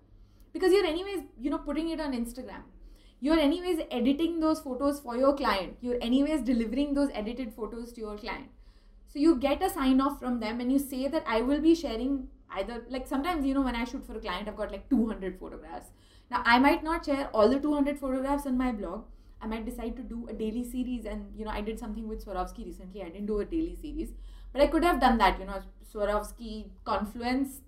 Because 0.52 0.72
you're 0.72 0.86
anyways, 0.86 1.24
you 1.40 1.50
know, 1.50 1.58
putting 1.58 1.88
it 1.88 2.00
on 2.00 2.12
Instagram. 2.12 2.62
You're 3.20 3.38
anyways 3.38 3.80
editing 3.90 4.40
those 4.40 4.60
photos 4.60 5.00
for 5.00 5.16
your 5.16 5.34
client. 5.34 5.78
You're 5.80 6.02
anyways 6.02 6.42
delivering 6.42 6.94
those 6.94 7.08
edited 7.14 7.54
photos 7.54 7.92
to 7.92 8.00
your 8.00 8.18
client. 8.18 8.48
So 9.06 9.18
you 9.18 9.36
get 9.36 9.62
a 9.62 9.70
sign 9.70 10.00
off 10.00 10.18
from 10.18 10.40
them 10.40 10.60
and 10.60 10.70
you 10.70 10.78
say 10.78 11.08
that 11.08 11.24
I 11.26 11.40
will 11.40 11.60
be 11.60 11.74
sharing 11.74 12.28
either 12.60 12.82
like 12.88 13.06
sometimes 13.06 13.46
you 13.46 13.54
know 13.54 13.62
when 13.62 13.76
i 13.76 13.84
shoot 13.84 14.06
for 14.06 14.16
a 14.16 14.20
client 14.20 14.48
i've 14.48 14.56
got 14.56 14.72
like 14.72 14.88
200 14.90 15.38
photographs. 15.38 15.88
Now 16.30 16.42
i 16.44 16.58
might 16.58 16.84
not 16.84 17.04
share 17.04 17.28
all 17.32 17.48
the 17.48 17.58
200 17.60 17.98
photographs 17.98 18.46
on 18.46 18.56
my 18.58 18.72
blog. 18.72 19.04
I 19.40 19.46
might 19.46 19.66
decide 19.66 19.96
to 19.96 20.02
do 20.02 20.26
a 20.28 20.32
daily 20.32 20.64
series 20.64 21.04
and 21.04 21.38
you 21.38 21.44
know 21.44 21.50
i 21.50 21.60
did 21.60 21.78
something 21.78 22.08
with 22.08 22.24
swarovski 22.24 22.64
recently. 22.66 23.02
I 23.02 23.08
didn't 23.08 23.26
do 23.26 23.40
a 23.40 23.44
daily 23.44 23.76
series 23.80 24.12
but 24.52 24.62
i 24.62 24.66
could 24.66 24.84
have 24.84 25.00
done 25.00 25.18
that 25.18 25.38
you 25.38 25.46
know 25.46 25.60
swarovski 25.92 26.70
confluence. 26.84 27.60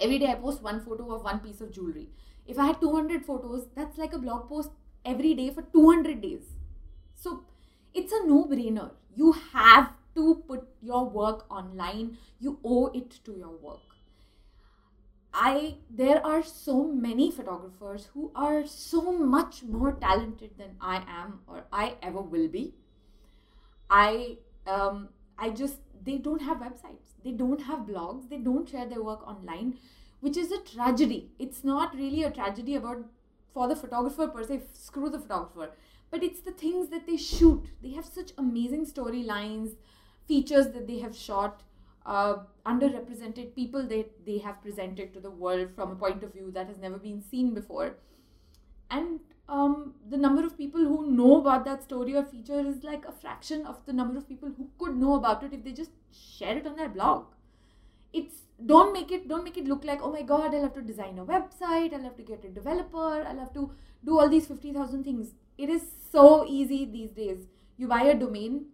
Every 0.00 0.18
day 0.18 0.26
i 0.32 0.34
post 0.34 0.62
one 0.62 0.80
photo 0.84 1.12
of 1.14 1.24
one 1.24 1.40
piece 1.40 1.60
of 1.60 1.72
jewelry. 1.72 2.08
If 2.46 2.58
i 2.58 2.66
had 2.66 2.80
200 2.80 3.24
photos 3.24 3.68
that's 3.76 3.98
like 3.98 4.12
a 4.12 4.18
blog 4.18 4.48
post 4.48 4.70
every 5.04 5.34
day 5.34 5.50
for 5.50 5.62
200 5.62 6.20
days. 6.20 6.52
So 7.14 7.44
it's 7.94 8.12
a 8.12 8.26
no 8.26 8.44
brainer 8.44 8.90
you 9.14 9.32
have 9.52 9.90
to 10.14 10.42
put 10.48 10.68
your 10.80 11.08
work 11.08 11.44
online. 11.50 12.18
You 12.40 12.58
owe 12.64 12.86
it 12.88 13.18
to 13.24 13.32
your 13.32 13.56
work 13.56 13.91
I 15.34 15.76
there 15.90 16.24
are 16.26 16.42
so 16.42 16.84
many 16.84 17.30
photographers 17.30 18.08
who 18.12 18.30
are 18.34 18.66
so 18.66 19.12
much 19.12 19.62
more 19.62 19.92
talented 19.92 20.50
than 20.58 20.76
I 20.80 20.96
am 21.08 21.40
or 21.46 21.64
I 21.72 21.96
ever 22.02 22.20
will 22.20 22.48
be. 22.48 22.74
I 23.90 24.38
um 24.66 25.08
I 25.38 25.50
just 25.50 25.78
they 26.04 26.18
don't 26.18 26.42
have 26.42 26.58
websites, 26.58 27.16
they 27.24 27.32
don't 27.32 27.62
have 27.62 27.80
blogs, 27.80 28.28
they 28.28 28.38
don't 28.38 28.68
share 28.68 28.86
their 28.86 29.02
work 29.02 29.26
online, 29.26 29.78
which 30.20 30.36
is 30.36 30.52
a 30.52 30.58
tragedy. 30.58 31.30
It's 31.38 31.64
not 31.64 31.94
really 31.94 32.22
a 32.24 32.30
tragedy 32.30 32.74
about 32.76 33.04
for 33.54 33.68
the 33.68 33.76
photographer 33.76 34.26
per 34.28 34.42
se, 34.44 34.62
screw 34.72 35.10
the 35.10 35.18
photographer, 35.18 35.72
but 36.10 36.22
it's 36.22 36.40
the 36.40 36.52
things 36.52 36.88
that 36.88 37.06
they 37.06 37.16
shoot. 37.16 37.66
They 37.82 37.90
have 37.90 38.04
such 38.04 38.32
amazing 38.38 38.86
storylines, 38.86 39.76
features 40.26 40.68
that 40.72 40.86
they 40.86 40.98
have 40.98 41.14
shot 41.14 41.62
uh, 42.06 42.36
underrepresented 42.66 43.54
people 43.54 43.86
that 43.88 44.10
they 44.26 44.38
have 44.38 44.62
presented 44.62 45.12
to 45.14 45.20
the 45.20 45.30
world 45.30 45.68
from 45.74 45.92
a 45.92 45.96
point 45.96 46.22
of 46.22 46.32
view 46.32 46.50
that 46.52 46.66
has 46.66 46.78
never 46.78 46.98
been 46.98 47.22
seen 47.22 47.54
before. 47.54 47.96
And 48.90 49.20
um, 49.48 49.94
the 50.08 50.16
number 50.16 50.44
of 50.44 50.56
people 50.56 50.80
who 50.80 51.10
know 51.10 51.40
about 51.40 51.64
that 51.64 51.82
story 51.82 52.14
or 52.14 52.24
feature 52.24 52.60
is 52.60 52.82
like 52.84 53.04
a 53.06 53.12
fraction 53.12 53.66
of 53.66 53.84
the 53.86 53.92
number 53.92 54.16
of 54.18 54.28
people 54.28 54.50
who 54.56 54.68
could 54.78 54.96
know 54.96 55.14
about 55.14 55.42
it 55.42 55.52
if 55.52 55.64
they 55.64 55.72
just 55.72 55.90
share 56.12 56.56
it 56.56 56.66
on 56.66 56.76
their 56.76 56.88
blog. 56.88 57.26
It's 58.12 58.34
don't 58.64 58.92
make 58.92 59.10
it 59.10 59.28
don't 59.28 59.42
make 59.44 59.56
it 59.56 59.64
look 59.64 59.84
like 59.84 60.00
oh 60.02 60.12
my 60.12 60.22
god 60.22 60.54
I'll 60.54 60.62
have 60.62 60.74
to 60.74 60.82
design 60.82 61.18
a 61.18 61.24
website 61.24 61.92
I'll 61.92 62.02
have 62.02 62.16
to 62.16 62.22
get 62.22 62.44
a 62.44 62.48
developer 62.48 63.24
I'll 63.26 63.38
have 63.38 63.52
to 63.54 63.72
do 64.04 64.18
all 64.18 64.28
these 64.28 64.46
fifty 64.46 64.72
thousand 64.72 65.04
things. 65.04 65.32
It 65.58 65.68
is 65.68 65.82
so 66.10 66.46
easy 66.46 66.84
these 66.84 67.10
days. 67.10 67.46
You 67.76 67.88
buy 67.88 68.02
a 68.02 68.14
domain 68.14 68.66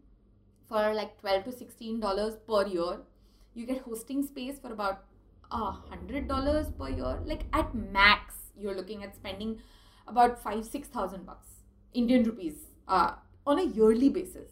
for 0.68 0.92
like 0.92 1.18
twelve 1.20 1.44
to 1.44 1.52
sixteen 1.52 2.00
dollars 2.00 2.36
per 2.46 2.66
year 2.66 2.98
you 3.58 3.66
get 3.66 3.82
hosting 3.82 4.22
space 4.22 4.58
for 4.58 4.72
about 4.72 5.04
a 5.50 5.70
hundred 5.70 6.28
dollars 6.28 6.66
per 6.78 6.88
year 6.88 7.18
like 7.24 7.44
at 7.52 7.74
max 7.74 8.34
you're 8.56 8.74
looking 8.74 9.02
at 9.02 9.14
spending 9.14 9.60
about 10.06 10.42
five, 10.42 10.64
six 10.64 10.88
thousand 10.88 11.26
bucks, 11.26 11.48
Indian 11.94 12.24
rupees, 12.24 12.54
uh, 12.88 13.12
on 13.46 13.58
a 13.58 13.64
yearly 13.64 14.08
basis. 14.08 14.48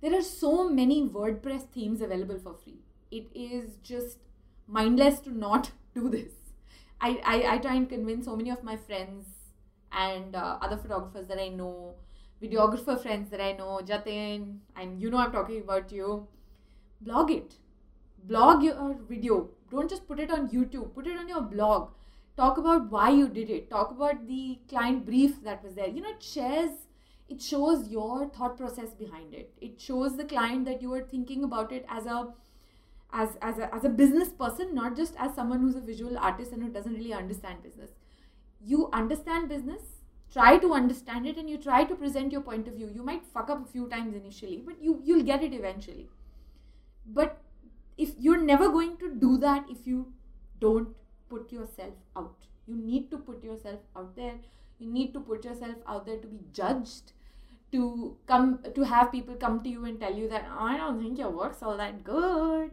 There 0.00 0.16
are 0.16 0.22
so 0.22 0.68
many 0.68 1.08
WordPress 1.08 1.68
themes 1.74 2.00
available 2.00 2.38
for 2.38 2.54
free. 2.54 2.80
It 3.10 3.28
is 3.34 3.76
just 3.82 4.18
mindless 4.66 5.20
to 5.20 5.36
not 5.36 5.70
do 5.94 6.08
this. 6.08 6.32
I, 7.00 7.20
I, 7.24 7.54
I 7.54 7.58
try 7.58 7.74
and 7.74 7.88
convince 7.88 8.24
so 8.24 8.36
many 8.36 8.50
of 8.50 8.62
my 8.62 8.76
friends 8.76 9.26
and 9.92 10.34
uh, 10.34 10.58
other 10.60 10.76
photographers 10.76 11.26
that 11.28 11.38
I 11.40 11.48
know, 11.48 11.94
videographer 12.42 13.00
friends 13.00 13.30
that 13.30 13.40
I 13.40 13.52
know, 13.52 13.80
Jatin, 13.84 14.58
and 14.76 15.00
you 15.00 15.10
know 15.10 15.18
I'm 15.18 15.32
talking 15.32 15.60
about 15.60 15.92
you. 15.92 16.26
Blog 17.00 17.30
it. 17.30 17.54
Blog 18.24 18.62
your 18.62 18.96
video. 19.08 19.50
Don't 19.70 19.90
just 19.90 20.06
put 20.06 20.20
it 20.20 20.30
on 20.30 20.48
YouTube, 20.48 20.94
put 20.94 21.06
it 21.06 21.16
on 21.16 21.28
your 21.28 21.42
blog. 21.42 21.90
Talk 22.36 22.58
about 22.58 22.90
why 22.90 23.10
you 23.10 23.28
did 23.28 23.50
it. 23.50 23.70
Talk 23.70 23.90
about 23.90 24.26
the 24.26 24.58
client 24.68 25.06
brief 25.06 25.42
that 25.42 25.62
was 25.64 25.74
there. 25.74 25.88
You 25.88 26.02
know, 26.02 26.10
it 26.10 26.22
shares, 26.22 26.70
it 27.28 27.40
shows 27.40 27.88
your 27.88 28.28
thought 28.28 28.56
process 28.56 28.90
behind 28.94 29.34
it. 29.34 29.52
It 29.60 29.80
shows 29.80 30.16
the 30.16 30.24
client 30.24 30.66
that 30.66 30.82
you 30.82 30.92
are 30.92 31.02
thinking 31.02 31.44
about 31.44 31.72
it 31.72 31.86
as 31.88 32.06
a 32.06 32.32
as, 33.12 33.36
as, 33.40 33.58
a, 33.58 33.74
as 33.74 33.84
a 33.84 33.88
business 33.88 34.28
person, 34.28 34.74
not 34.74 34.96
just 34.96 35.14
as 35.18 35.34
someone 35.34 35.60
who's 35.60 35.76
a 35.76 35.80
visual 35.80 36.18
artist 36.18 36.52
and 36.52 36.62
who 36.62 36.68
doesn't 36.68 36.94
really 36.94 37.12
understand 37.12 37.62
business. 37.62 37.90
You 38.60 38.90
understand 38.92 39.48
business, 39.48 39.80
try 40.32 40.58
to 40.58 40.74
understand 40.74 41.26
it, 41.26 41.36
and 41.36 41.48
you 41.48 41.56
try 41.56 41.84
to 41.84 41.94
present 41.94 42.32
your 42.32 42.40
point 42.40 42.68
of 42.68 42.74
view. 42.74 42.90
You 42.92 43.02
might 43.02 43.24
fuck 43.24 43.48
up 43.48 43.64
a 43.64 43.70
few 43.70 43.88
times 43.88 44.14
initially, 44.14 44.62
but 44.64 44.82
you, 44.82 45.00
you'll 45.04 45.22
get 45.22 45.42
it 45.42 45.54
eventually. 45.54 46.08
But 47.06 47.40
if 47.96 48.12
you're 48.18 48.40
never 48.40 48.68
going 48.68 48.96
to 48.98 49.14
do 49.14 49.36
that 49.38 49.66
if 49.70 49.86
you 49.86 50.12
don't 50.60 50.88
put 51.28 51.52
yourself 51.52 51.94
out, 52.16 52.36
you 52.66 52.76
need 52.76 53.10
to 53.10 53.18
put 53.18 53.42
yourself 53.42 53.80
out 53.96 54.14
there. 54.16 54.34
You 54.78 54.88
need 54.88 55.12
to 55.14 55.20
put 55.20 55.44
yourself 55.44 55.76
out 55.86 56.06
there 56.06 56.18
to 56.18 56.26
be 56.26 56.40
judged 56.52 57.12
to 57.72 58.16
come 58.26 58.60
to 58.74 58.82
have 58.84 59.10
people 59.10 59.34
come 59.34 59.62
to 59.62 59.68
you 59.68 59.84
and 59.86 59.98
tell 60.00 60.14
you 60.14 60.28
that 60.28 60.46
oh, 60.50 60.64
I 60.64 60.76
don't 60.76 61.02
think 61.02 61.18
your 61.18 61.30
work's 61.30 61.62
all 61.62 61.76
that 61.76 62.04
good. 62.04 62.70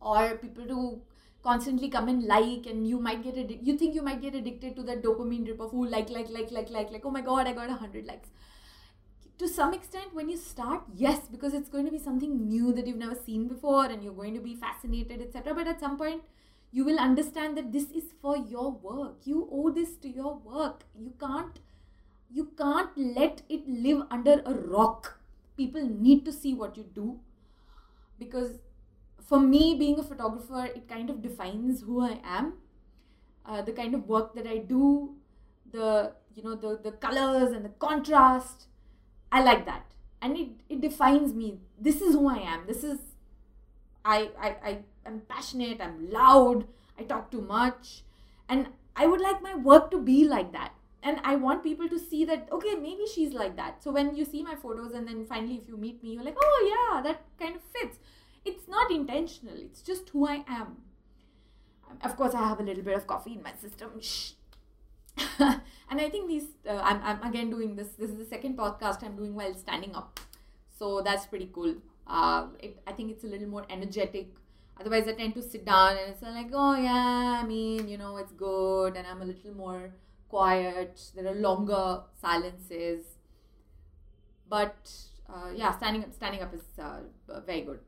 Or 0.00 0.36
people 0.36 0.66
to 0.66 1.00
constantly 1.42 1.88
come 1.88 2.08
and 2.08 2.24
like 2.24 2.66
and 2.66 2.88
you 2.88 2.98
might 2.98 3.22
get 3.22 3.36
addicted 3.36 3.66
you 3.66 3.76
think 3.78 3.94
you 3.94 4.02
might 4.02 4.20
get 4.20 4.34
addicted 4.34 4.74
to 4.74 4.82
that 4.82 5.02
dopamine 5.02 5.44
drip 5.44 5.60
of 5.60 5.70
oh 5.72 5.86
like 5.94 6.10
like 6.10 6.28
like 6.30 6.50
like 6.50 6.70
like 6.70 6.90
like 6.90 7.04
oh 7.04 7.10
my 7.10 7.20
god 7.20 7.46
i 7.46 7.52
got 7.52 7.68
100 7.68 8.06
likes 8.06 8.28
to 9.38 9.48
some 9.48 9.72
extent 9.72 10.14
when 10.14 10.28
you 10.28 10.36
start 10.36 10.82
yes 10.94 11.20
because 11.30 11.54
it's 11.54 11.68
going 11.68 11.84
to 11.84 11.92
be 11.92 11.98
something 11.98 12.48
new 12.48 12.72
that 12.72 12.86
you've 12.86 12.96
never 12.96 13.14
seen 13.14 13.46
before 13.46 13.86
and 13.86 14.02
you're 14.02 14.12
going 14.12 14.34
to 14.34 14.40
be 14.40 14.54
fascinated 14.54 15.22
etc 15.22 15.54
but 15.54 15.68
at 15.68 15.80
some 15.80 15.96
point 15.96 16.22
you 16.70 16.84
will 16.84 16.98
understand 16.98 17.56
that 17.56 17.72
this 17.72 17.90
is 17.90 18.04
for 18.20 18.36
your 18.36 18.70
work. 18.70 19.16
You 19.24 19.48
owe 19.50 19.70
this 19.70 19.96
to 20.02 20.08
your 20.08 20.36
work. 20.36 20.84
You 20.94 21.14
can't 21.18 21.58
you 22.30 22.50
can't 22.58 22.90
let 22.96 23.42
it 23.48 23.66
live 23.66 24.02
under 24.10 24.42
a 24.44 24.52
rock. 24.52 25.18
People 25.56 25.88
need 25.88 26.26
to 26.26 26.32
see 26.32 26.52
what 26.52 26.76
you 26.76 26.84
do. 26.94 27.20
Because 28.18 28.58
for 29.24 29.40
me, 29.40 29.74
being 29.78 29.98
a 29.98 30.02
photographer, 30.02 30.66
it 30.66 30.88
kind 30.88 31.08
of 31.08 31.22
defines 31.22 31.82
who 31.82 32.02
I 32.02 32.20
am. 32.22 32.54
Uh, 33.46 33.62
the 33.62 33.72
kind 33.72 33.94
of 33.94 34.06
work 34.06 34.34
that 34.34 34.46
I 34.46 34.58
do, 34.58 35.14
the 35.72 36.12
you 36.34 36.42
know 36.42 36.54
the 36.54 36.78
the 36.82 36.92
colors 36.92 37.52
and 37.52 37.64
the 37.64 37.74
contrast, 37.86 38.66
I 39.30 39.42
like 39.42 39.64
that, 39.66 39.84
and 40.22 40.36
it 40.36 40.48
it 40.68 40.80
defines 40.80 41.34
me. 41.34 41.58
This 41.78 42.00
is 42.00 42.14
who 42.14 42.28
I 42.28 42.38
am. 42.38 42.66
This 42.66 42.84
is 42.84 42.98
I 44.04 44.30
I 44.40 44.48
I 44.70 44.78
am 45.06 45.20
passionate. 45.28 45.80
I'm 45.80 46.10
loud. 46.10 46.66
I 46.98 47.04
talk 47.04 47.30
too 47.30 47.40
much, 47.42 48.02
and 48.48 48.68
I 48.96 49.06
would 49.06 49.20
like 49.20 49.42
my 49.42 49.54
work 49.54 49.90
to 49.92 50.00
be 50.00 50.24
like 50.26 50.52
that. 50.52 50.72
And 51.02 51.20
I 51.22 51.36
want 51.36 51.62
people 51.62 51.88
to 51.88 51.98
see 51.98 52.24
that 52.24 52.48
okay, 52.52 52.74
maybe 52.74 53.06
she's 53.14 53.32
like 53.32 53.56
that. 53.56 53.82
So 53.82 53.92
when 53.92 54.14
you 54.16 54.24
see 54.24 54.42
my 54.42 54.56
photos, 54.56 54.92
and 54.92 55.06
then 55.06 55.24
finally 55.26 55.56
if 55.56 55.68
you 55.68 55.76
meet 55.76 56.02
me, 56.02 56.14
you're 56.14 56.24
like, 56.24 56.36
oh 56.40 56.58
yeah, 56.72 57.02
that 57.02 57.22
kind 57.38 57.56
of 57.56 57.62
fits 57.62 57.98
it's 58.44 58.68
not 58.68 58.90
intentional 58.90 59.56
it's 59.56 59.82
just 59.82 60.08
who 60.10 60.26
i 60.26 60.42
am 60.46 60.76
of 62.02 62.16
course 62.16 62.34
i 62.34 62.46
have 62.48 62.60
a 62.60 62.62
little 62.62 62.82
bit 62.82 62.96
of 62.96 63.06
coffee 63.06 63.32
in 63.34 63.42
my 63.42 63.52
system 63.60 63.90
Shh. 64.00 64.32
and 65.90 66.00
i 66.00 66.08
think 66.08 66.28
these 66.28 66.48
uh, 66.68 66.80
I'm, 66.82 67.00
I'm 67.02 67.22
again 67.22 67.50
doing 67.50 67.76
this 67.76 67.88
this 67.98 68.10
is 68.10 68.16
the 68.16 68.24
second 68.24 68.56
podcast 68.56 69.02
i'm 69.02 69.16
doing 69.16 69.34
while 69.34 69.54
standing 69.54 69.94
up. 69.94 70.20
So 70.78 71.02
that's 71.02 71.26
pretty 71.26 71.50
cool. 71.52 71.74
Uh, 72.06 72.46
it, 72.60 72.80
i 72.86 72.92
think 72.92 73.10
it's 73.10 73.24
a 73.24 73.26
little 73.26 73.48
more 73.48 73.64
energetic. 73.68 74.28
Otherwise 74.80 75.08
i 75.08 75.12
tend 75.12 75.34
to 75.34 75.42
sit 75.42 75.64
down 75.64 75.96
and 75.96 76.10
it's 76.12 76.22
like 76.22 76.50
oh 76.52 76.76
yeah 76.76 77.40
i 77.42 77.44
mean 77.46 77.88
you 77.88 77.98
know 77.98 78.16
it's 78.16 78.32
good. 78.32 78.96
And 78.96 79.06
i'm 79.06 79.22
a 79.22 79.24
little 79.24 79.54
more 79.54 79.90
quiet. 80.28 81.00
There 81.14 81.26
are 81.26 81.34
longer 81.34 82.02
silences. 82.20 83.04
But 84.48 84.92
uh, 85.28 85.50
yeah 85.54 85.76
standing 85.76 86.04
up 86.04 86.14
standing 86.14 86.42
up 86.42 86.54
is 86.54 86.62
uh, 86.78 87.40
very 87.46 87.62
good. 87.62 87.80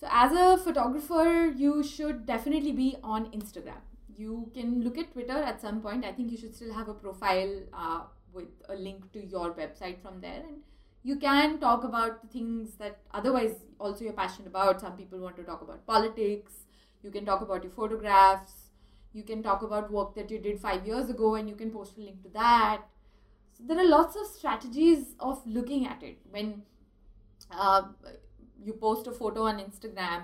So, 0.00 0.08
as 0.10 0.32
a 0.32 0.62
photographer, 0.62 1.52
you 1.56 1.82
should 1.82 2.26
definitely 2.26 2.72
be 2.72 2.96
on 3.02 3.26
Instagram. 3.32 3.80
You 4.16 4.50
can 4.54 4.82
look 4.82 4.98
at 4.98 5.12
Twitter 5.12 5.32
at 5.32 5.60
some 5.60 5.80
point. 5.80 6.04
I 6.04 6.12
think 6.12 6.30
you 6.30 6.36
should 6.38 6.54
still 6.54 6.72
have 6.72 6.88
a 6.88 6.94
profile 6.94 7.60
uh, 7.72 8.00
with 8.32 8.48
a 8.68 8.74
link 8.74 9.12
to 9.12 9.24
your 9.24 9.54
website 9.54 10.00
from 10.02 10.20
there. 10.20 10.42
And 10.46 10.58
you 11.02 11.16
can 11.16 11.58
talk 11.58 11.84
about 11.84 12.22
the 12.22 12.28
things 12.28 12.76
that 12.76 12.98
otherwise 13.12 13.56
also 13.78 14.04
you're 14.04 14.12
passionate 14.12 14.48
about. 14.48 14.80
Some 14.80 14.96
people 14.96 15.18
want 15.18 15.36
to 15.36 15.42
talk 15.42 15.62
about 15.62 15.86
politics. 15.86 16.52
You 17.02 17.10
can 17.10 17.24
talk 17.24 17.42
about 17.42 17.62
your 17.62 17.72
photographs. 17.72 18.70
You 19.12 19.22
can 19.22 19.42
talk 19.42 19.62
about 19.62 19.92
work 19.92 20.14
that 20.16 20.30
you 20.30 20.38
did 20.38 20.60
five 20.60 20.86
years 20.86 21.10
ago 21.10 21.34
and 21.36 21.48
you 21.48 21.54
can 21.54 21.70
post 21.70 21.96
a 21.98 22.00
link 22.00 22.22
to 22.22 22.28
that. 22.30 22.82
So 23.52 23.62
there 23.66 23.78
are 23.78 23.86
lots 23.86 24.16
of 24.16 24.26
strategies 24.26 25.14
of 25.20 25.40
looking 25.46 25.86
at 25.86 26.02
it. 26.02 26.18
When 26.30 26.62
uh, 27.50 27.82
you 28.64 28.72
post 28.72 29.06
a 29.06 29.12
photo 29.12 29.42
on 29.42 29.60
Instagram, 29.60 30.22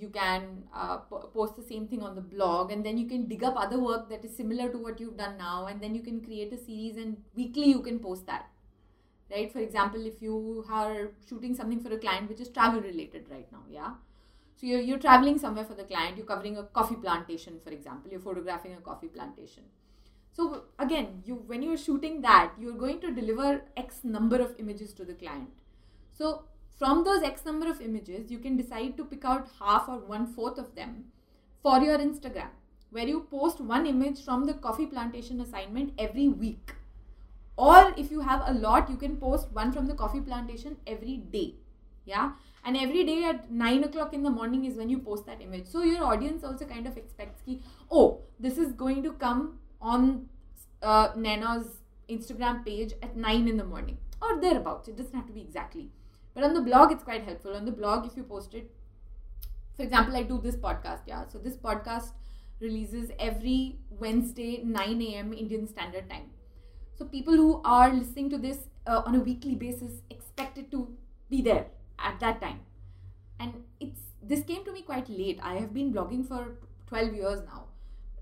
you 0.00 0.08
can 0.08 0.64
uh, 0.74 0.98
post 0.98 1.56
the 1.56 1.62
same 1.62 1.86
thing 1.86 2.02
on 2.02 2.14
the 2.14 2.20
blog, 2.20 2.72
and 2.72 2.84
then 2.84 2.96
you 2.96 3.06
can 3.06 3.26
dig 3.26 3.44
up 3.44 3.54
other 3.56 3.78
work 3.78 4.08
that 4.10 4.24
is 4.24 4.36
similar 4.36 4.68
to 4.70 4.78
what 4.78 5.00
you've 5.00 5.16
done 5.16 5.36
now, 5.38 5.66
and 5.66 5.80
then 5.80 5.94
you 5.94 6.02
can 6.02 6.20
create 6.20 6.52
a 6.52 6.58
series, 6.58 6.96
and 6.96 7.16
weekly 7.34 7.68
you 7.68 7.80
can 7.80 7.98
post 7.98 8.26
that. 8.26 8.48
Right? 9.30 9.52
For 9.52 9.60
example, 9.60 10.06
if 10.06 10.20
you 10.20 10.64
are 10.68 11.10
shooting 11.28 11.54
something 11.54 11.80
for 11.80 11.92
a 11.92 11.98
client 11.98 12.28
which 12.28 12.40
is 12.40 12.48
travel 12.48 12.80
related 12.80 13.28
right 13.30 13.50
now, 13.52 13.62
yeah. 13.70 13.92
So 14.56 14.66
you're, 14.66 14.80
you're 14.80 14.98
traveling 14.98 15.38
somewhere 15.38 15.64
for 15.64 15.74
the 15.74 15.84
client, 15.84 16.16
you're 16.16 16.26
covering 16.26 16.58
a 16.58 16.64
coffee 16.64 16.96
plantation, 16.96 17.60
for 17.64 17.70
example, 17.70 18.10
you're 18.10 18.20
photographing 18.20 18.74
a 18.74 18.80
coffee 18.80 19.08
plantation. 19.08 19.62
So 20.32 20.64
again, 20.78 21.22
you 21.24 21.34
when 21.34 21.62
you're 21.62 21.76
shooting 21.76 22.20
that, 22.22 22.52
you're 22.58 22.74
going 22.74 23.00
to 23.00 23.12
deliver 23.12 23.62
X 23.76 24.00
number 24.04 24.40
of 24.40 24.54
images 24.58 24.92
to 24.94 25.04
the 25.04 25.14
client. 25.14 25.48
So 26.12 26.44
from 26.80 27.04
those 27.04 27.22
X 27.22 27.44
number 27.44 27.68
of 27.70 27.82
images, 27.82 28.30
you 28.30 28.38
can 28.38 28.56
decide 28.56 28.96
to 28.96 29.04
pick 29.04 29.22
out 29.22 29.48
half 29.60 29.86
or 29.86 29.98
one 29.98 30.26
fourth 30.26 30.56
of 30.56 30.74
them 30.74 31.04
for 31.62 31.78
your 31.78 31.98
Instagram, 31.98 32.48
where 32.90 33.06
you 33.06 33.26
post 33.30 33.60
one 33.60 33.86
image 33.86 34.24
from 34.24 34.46
the 34.46 34.54
coffee 34.54 34.86
plantation 34.86 35.42
assignment 35.42 35.92
every 35.98 36.28
week. 36.28 36.72
Or 37.58 37.92
if 37.98 38.10
you 38.10 38.20
have 38.20 38.44
a 38.46 38.54
lot, 38.54 38.88
you 38.88 38.96
can 38.96 39.18
post 39.18 39.52
one 39.52 39.72
from 39.72 39.88
the 39.88 39.94
coffee 39.94 40.22
plantation 40.22 40.78
every 40.86 41.18
day. 41.18 41.56
Yeah. 42.06 42.32
And 42.64 42.78
every 42.78 43.04
day 43.04 43.24
at 43.24 43.50
9 43.50 43.84
o'clock 43.84 44.14
in 44.14 44.22
the 44.22 44.30
morning 44.30 44.64
is 44.64 44.78
when 44.78 44.88
you 44.88 45.00
post 45.00 45.26
that 45.26 45.42
image. 45.42 45.66
So 45.66 45.82
your 45.82 46.04
audience 46.04 46.44
also 46.44 46.64
kind 46.64 46.86
of 46.86 46.96
expects 46.96 47.42
ki, 47.42 47.60
oh, 47.90 48.20
this 48.38 48.56
is 48.56 48.72
going 48.72 49.02
to 49.02 49.12
come 49.12 49.58
on 49.82 50.30
uh, 50.80 51.08
Naina's 51.14 51.66
Instagram 52.08 52.64
page 52.64 52.94
at 53.02 53.16
9 53.18 53.48
in 53.48 53.58
the 53.58 53.64
morning 53.64 53.98
or 54.22 54.40
thereabouts. 54.40 54.88
It 54.88 54.96
doesn't 54.96 55.14
have 55.14 55.26
to 55.26 55.32
be 55.34 55.42
exactly. 55.42 55.90
But 56.34 56.44
on 56.44 56.54
the 56.54 56.60
blog, 56.60 56.92
it's 56.92 57.04
quite 57.04 57.24
helpful. 57.24 57.54
On 57.56 57.64
the 57.64 57.72
blog, 57.72 58.06
if 58.06 58.16
you 58.16 58.22
post 58.22 58.54
it, 58.54 58.70
for 59.76 59.82
example, 59.82 60.16
I 60.16 60.22
do 60.22 60.38
this 60.38 60.56
podcast, 60.56 61.00
yeah. 61.06 61.24
So 61.26 61.38
this 61.38 61.56
podcast 61.56 62.10
releases 62.60 63.10
every 63.18 63.78
Wednesday, 63.90 64.62
9 64.62 65.02
a.m. 65.02 65.32
Indian 65.32 65.66
Standard 65.66 66.08
Time. 66.08 66.30
So 66.96 67.04
people 67.06 67.34
who 67.34 67.62
are 67.64 67.92
listening 67.92 68.28
to 68.30 68.38
this 68.38 68.58
uh, 68.86 69.02
on 69.06 69.14
a 69.14 69.20
weekly 69.20 69.54
basis 69.54 70.02
expected 70.10 70.70
to 70.70 70.88
be 71.30 71.40
there 71.40 71.66
at 71.98 72.20
that 72.20 72.40
time. 72.40 72.60
And 73.38 73.54
it's 73.80 74.00
this 74.22 74.44
came 74.44 74.64
to 74.64 74.72
me 74.72 74.82
quite 74.82 75.08
late. 75.08 75.40
I 75.42 75.54
have 75.54 75.72
been 75.72 75.92
blogging 75.92 76.26
for 76.28 76.56
12 76.88 77.14
years 77.14 77.40
now. 77.46 77.64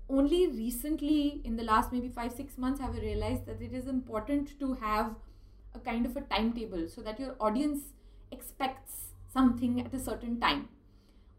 Only 0.09 0.47
recently, 0.47 1.41
in 1.43 1.55
the 1.55 1.63
last 1.63 1.91
maybe 1.91 2.07
five, 2.07 2.31
six 2.31 2.57
months, 2.57 2.79
have 2.79 2.95
I 2.95 2.99
realized 2.99 3.45
that 3.45 3.61
it 3.61 3.73
is 3.73 3.87
important 3.87 4.57
to 4.59 4.73
have 4.75 5.13
a 5.75 5.79
kind 5.79 6.05
of 6.05 6.15
a 6.15 6.21
timetable 6.21 6.87
so 6.87 7.01
that 7.01 7.19
your 7.19 7.35
audience 7.39 7.81
expects 8.31 9.13
something 9.33 9.79
at 9.79 9.93
a 9.93 9.99
certain 9.99 10.39
time. 10.39 10.69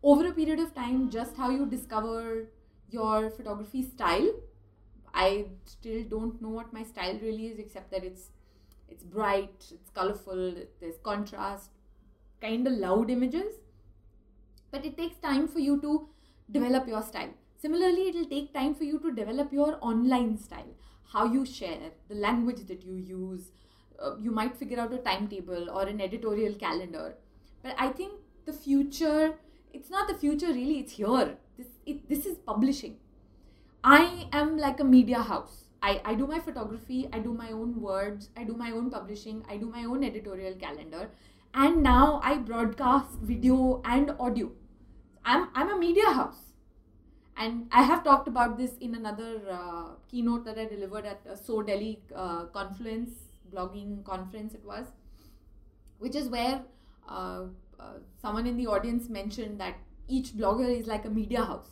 Over 0.02 0.28
a 0.28 0.32
period 0.32 0.60
of 0.60 0.74
time, 0.74 1.10
just 1.10 1.36
how 1.36 1.50
you 1.50 1.66
discover 1.66 2.48
your 2.90 3.30
photography 3.30 3.82
style, 3.82 4.30
I 5.12 5.46
still 5.64 6.04
don't 6.04 6.40
know 6.40 6.48
what 6.48 6.72
my 6.72 6.82
style 6.82 7.18
really 7.20 7.46
is, 7.48 7.58
except 7.58 7.90
that 7.90 8.04
it's 8.04 8.30
it's 8.88 9.04
bright, 9.04 9.66
it's 9.70 9.90
colorful, 9.90 10.54
there's 10.80 10.98
contrast, 11.04 11.70
kind 12.40 12.66
of 12.66 12.72
loud 12.72 13.10
images. 13.10 13.54
But 14.70 14.84
it 14.84 14.96
takes 14.96 15.16
time 15.18 15.46
for 15.48 15.58
you 15.60 15.80
to 15.80 16.08
develop 16.50 16.88
your 16.88 17.02
style. 17.02 17.30
Similarly, 17.58 18.08
it 18.08 18.14
will 18.14 18.24
take 18.24 18.52
time 18.54 18.74
for 18.74 18.84
you 18.84 18.98
to 19.00 19.12
develop 19.12 19.52
your 19.52 19.78
online 19.80 20.38
style, 20.38 20.74
how 21.12 21.24
you 21.26 21.44
share, 21.44 21.90
the 22.08 22.14
language 22.14 22.66
that 22.68 22.82
you 22.84 22.94
use. 22.94 23.52
Uh, 24.02 24.16
you 24.18 24.30
might 24.30 24.56
figure 24.56 24.80
out 24.80 24.92
a 24.92 24.98
timetable 24.98 25.70
or 25.70 25.86
an 25.86 26.00
editorial 26.00 26.54
calendar. 26.54 27.14
But 27.62 27.74
I 27.78 27.88
think 27.88 28.12
the 28.46 28.52
future, 28.52 29.34
it's 29.72 29.90
not 29.90 30.08
the 30.08 30.14
future 30.14 30.48
really, 30.48 30.78
it's 30.80 30.92
here. 30.92 31.36
This, 31.58 31.66
it, 31.86 32.08
this 32.08 32.26
is 32.26 32.38
publishing. 32.38 32.96
I 33.84 34.28
am 34.32 34.56
like 34.58 34.80
a 34.80 34.84
media 34.84 35.20
house. 35.22 35.64
I, 35.82 36.00
I 36.04 36.14
do 36.14 36.26
my 36.26 36.38
photography, 36.40 37.08
I 37.12 37.20
do 37.20 37.32
my 37.32 37.52
own 37.52 37.80
words, 37.80 38.28
I 38.36 38.44
do 38.44 38.54
my 38.54 38.70
own 38.70 38.90
publishing, 38.90 39.44
I 39.48 39.56
do 39.56 39.70
my 39.70 39.84
own 39.84 40.04
editorial 40.04 40.54
calendar, 40.54 41.08
and 41.54 41.82
now 41.82 42.20
I 42.22 42.36
broadcast 42.36 43.18
video 43.22 43.80
and 43.84 44.14
audio. 44.20 44.50
I'm, 45.24 45.48
I'm 45.54 45.70
a 45.70 45.78
media 45.78 46.12
house 46.12 46.50
and 47.36 47.68
I 47.72 47.82
have 47.82 48.04
talked 48.04 48.28
about 48.28 48.58
this 48.58 48.72
in 48.80 48.94
another 48.94 49.40
uh, 49.50 49.84
keynote 50.10 50.44
that 50.44 50.58
I 50.58 50.66
delivered 50.66 51.06
at 51.06 51.20
a 51.28 51.36
So 51.36 51.62
Delhi 51.62 52.00
uh, 52.14 52.44
Confluence 52.46 53.10
blogging 53.52 54.04
conference. 54.04 54.54
It 54.54 54.64
was, 54.64 54.86
which 55.98 56.14
is 56.14 56.28
where 56.28 56.62
uh, 57.08 57.44
uh, 57.78 57.98
someone 58.20 58.46
in 58.46 58.56
the 58.56 58.66
audience 58.66 59.08
mentioned 59.08 59.60
that 59.60 59.76
each 60.08 60.32
blogger 60.36 60.68
is 60.68 60.86
like 60.86 61.04
a 61.04 61.10
media 61.10 61.44
house. 61.44 61.68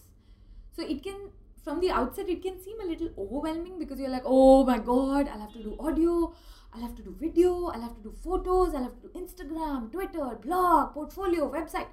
So 0.75 0.83
it 0.83 1.03
can, 1.03 1.31
from 1.65 1.81
the 1.81 1.91
outset, 1.91 2.29
it 2.29 2.43
can 2.43 2.61
seem 2.61 2.81
a 2.81 2.85
little 2.85 3.11
overwhelming 3.19 3.79
because 3.79 3.99
you're 3.99 4.11
like, 4.11 4.23
oh 4.25 4.65
my 4.65 4.79
god, 4.79 5.29
I'll 5.29 5.41
have 5.41 5.53
to 5.55 5.63
do 5.63 5.77
audio, 5.81 6.33
I'll 6.73 6.83
have 6.83 6.95
to 6.97 7.03
do 7.03 7.17
video, 7.19 7.67
I'll 7.67 7.81
have 7.81 7.97
to 7.97 8.03
do 8.03 8.15
photos, 8.23 8.75
I'll 8.75 8.85
have 8.85 8.95
to 9.01 9.09
do 9.09 9.19
Instagram, 9.19 9.91
Twitter, 9.91 10.39
blog, 10.41 10.95
portfolio, 10.95 11.51
website. 11.51 11.89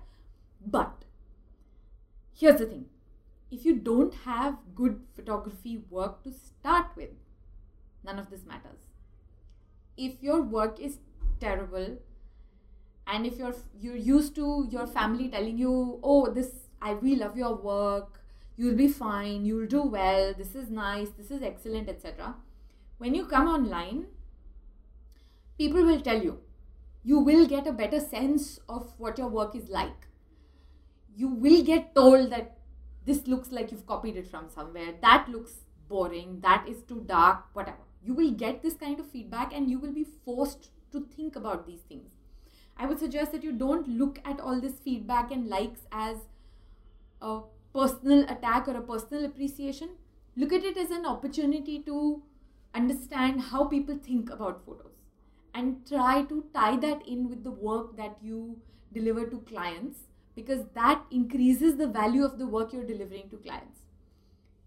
But 0.66 1.06
here's 2.34 2.60
the 2.60 2.68
thing 2.68 2.86
if 3.52 3.66
you 3.66 3.76
don't 3.76 4.14
have 4.26 4.58
good 4.76 5.02
photography 5.16 5.84
work 5.90 6.24
to 6.24 6.32
start 6.32 6.88
with, 6.96 7.12
none 8.04 8.20
of 8.20 8.30
this 8.30 8.46
matters. 8.46 8.80
If 9.98 10.22
your 10.22 10.42
work 10.42 10.80
is 10.80 10.98
terrible, 11.40 11.98
and 13.08 13.26
if 13.26 13.38
you're 13.38 13.56
you're 13.80 13.96
used 13.96 14.36
to 14.36 14.68
your 14.70 14.88
family 14.88 15.30
telling 15.30 15.58
you, 15.58 16.00
"Oh, 16.04 16.32
this 16.38 16.52
I 16.82 16.94
we 16.96 17.16
love 17.16 17.38
your 17.38 17.56
work, 17.68 18.20
you'll 18.58 18.80
be 18.82 18.88
fine, 18.88 19.46
you'll 19.46 19.68
do 19.76 19.84
well, 19.98 20.34
this 20.34 20.56
is 20.56 20.70
nice, 20.70 21.10
this 21.22 21.32
is 21.32 21.42
excellent, 21.52 21.90
etc." 21.90 22.36
When 22.98 23.16
you 23.16 23.26
come 23.26 23.48
online, 23.48 24.06
people 25.58 25.86
will 25.86 26.02
tell 26.02 26.22
you. 26.22 26.40
You 27.04 27.20
will 27.20 27.46
get 27.46 27.68
a 27.68 27.72
better 27.72 28.00
sense 28.00 28.60
of 28.68 28.94
what 28.98 29.20
your 29.20 29.28
work 29.28 29.56
is 29.56 29.70
like. 29.70 30.08
You 31.16 31.28
will 31.28 31.64
get 31.64 31.94
told 31.96 32.32
that 32.32 32.58
this 33.06 33.28
looks 33.28 33.52
like 33.52 33.72
you've 33.72 33.86
copied 33.86 34.18
it 34.18 34.28
from 34.28 34.50
somewhere. 34.50 34.96
That 35.02 35.28
looks 35.30 35.60
boring. 35.88 36.40
That 36.42 36.68
is 36.68 36.82
too 36.82 37.04
dark. 37.06 37.44
Whatever 37.54 37.86
you 38.06 38.14
will 38.14 38.32
get 38.44 38.62
this 38.62 38.76
kind 38.76 39.00
of 39.00 39.10
feedback 39.10 39.54
and 39.54 39.70
you 39.70 39.80
will 39.80 39.92
be 39.92 40.06
forced 40.26 40.70
to 40.92 41.06
think 41.16 41.36
about 41.36 41.66
these 41.68 41.82
things 41.90 42.12
i 42.78 42.86
would 42.86 43.00
suggest 43.00 43.32
that 43.32 43.44
you 43.44 43.52
don't 43.64 43.88
look 44.04 44.20
at 44.34 44.40
all 44.40 44.62
this 44.62 44.80
feedback 44.88 45.32
and 45.32 45.48
likes 45.48 45.86
as 45.92 46.18
a 47.22 47.40
personal 47.74 48.24
attack 48.36 48.68
or 48.68 48.78
a 48.78 48.88
personal 48.94 49.26
appreciation 49.26 49.96
look 50.36 50.54
at 50.54 50.64
it 50.64 50.78
as 50.78 50.92
an 51.00 51.06
opportunity 51.06 51.80
to 51.90 52.22
understand 52.74 53.42
how 53.50 53.66
people 53.66 53.98
think 54.10 54.30
about 54.30 54.66
photos 54.66 54.96
and 55.54 55.88
try 55.88 56.24
to 56.24 56.44
tie 56.54 56.78
that 56.78 57.08
in 57.08 57.30
with 57.30 57.44
the 57.44 57.52
work 57.52 57.96
that 57.98 58.18
you 58.22 58.58
deliver 58.94 59.26
to 59.26 59.40
clients 59.52 60.00
because 60.36 60.66
that 60.74 61.04
increases 61.12 61.78
the 61.78 61.88
value 61.88 62.26
of 62.26 62.38
the 62.38 62.46
work 62.46 62.74
you're 62.74 62.84
delivering 62.84 63.30
to 63.30 63.38
clients. 63.38 63.80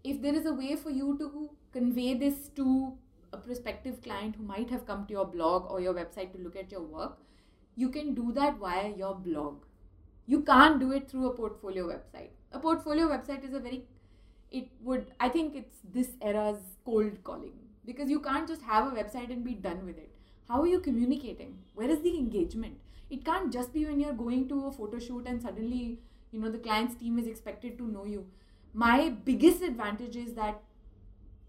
If 0.03 0.21
there 0.21 0.33
is 0.33 0.45
a 0.45 0.53
way 0.53 0.75
for 0.75 0.89
you 0.89 1.17
to 1.19 1.49
convey 1.71 2.15
this 2.15 2.49
to 2.55 2.93
a 3.33 3.37
prospective 3.37 4.01
client 4.01 4.35
who 4.35 4.43
might 4.43 4.69
have 4.69 4.85
come 4.85 5.05
to 5.07 5.13
your 5.13 5.25
blog 5.25 5.69
or 5.71 5.81
your 5.81 5.93
website 5.93 6.31
to 6.33 6.39
look 6.39 6.55
at 6.55 6.71
your 6.71 6.81
work, 6.81 7.17
you 7.75 7.89
can 7.89 8.13
do 8.13 8.31
that 8.33 8.57
via 8.57 8.89
your 8.95 9.15
blog. 9.15 9.63
You 10.25 10.41
can't 10.41 10.79
do 10.79 10.91
it 10.91 11.09
through 11.09 11.27
a 11.27 11.33
portfolio 11.35 11.87
website. 11.87 12.29
A 12.51 12.59
portfolio 12.59 13.07
website 13.07 13.43
is 13.43 13.53
a 13.53 13.59
very, 13.59 13.85
it 14.51 14.69
would, 14.81 15.11
I 15.19 15.29
think 15.29 15.55
it's 15.55 15.77
this 15.93 16.09
era's 16.21 16.59
cold 16.85 17.23
calling 17.23 17.53
because 17.85 18.09
you 18.09 18.19
can't 18.19 18.47
just 18.47 18.61
have 18.61 18.87
a 18.87 18.95
website 18.95 19.31
and 19.31 19.43
be 19.43 19.53
done 19.53 19.85
with 19.85 19.97
it. 19.97 20.11
How 20.47 20.61
are 20.61 20.67
you 20.67 20.79
communicating? 20.79 21.59
Where 21.73 21.89
is 21.89 22.01
the 22.01 22.17
engagement? 22.17 22.77
it 23.09 23.25
can't 23.25 23.51
just 23.51 23.73
be 23.73 23.85
when 23.85 23.99
you're 23.99 24.13
going 24.13 24.47
to 24.47 24.67
a 24.67 24.71
photo 24.71 24.99
shoot 24.99 25.25
and 25.25 25.41
suddenly 25.41 25.99
you 26.31 26.39
know 26.39 26.51
the 26.51 26.57
client's 26.57 26.95
team 26.95 27.17
is 27.19 27.27
expected 27.27 27.77
to 27.77 27.87
know 27.87 28.05
you 28.05 28.25
my 28.73 29.09
biggest 29.09 29.63
advantage 29.63 30.15
is 30.15 30.33
that 30.33 30.61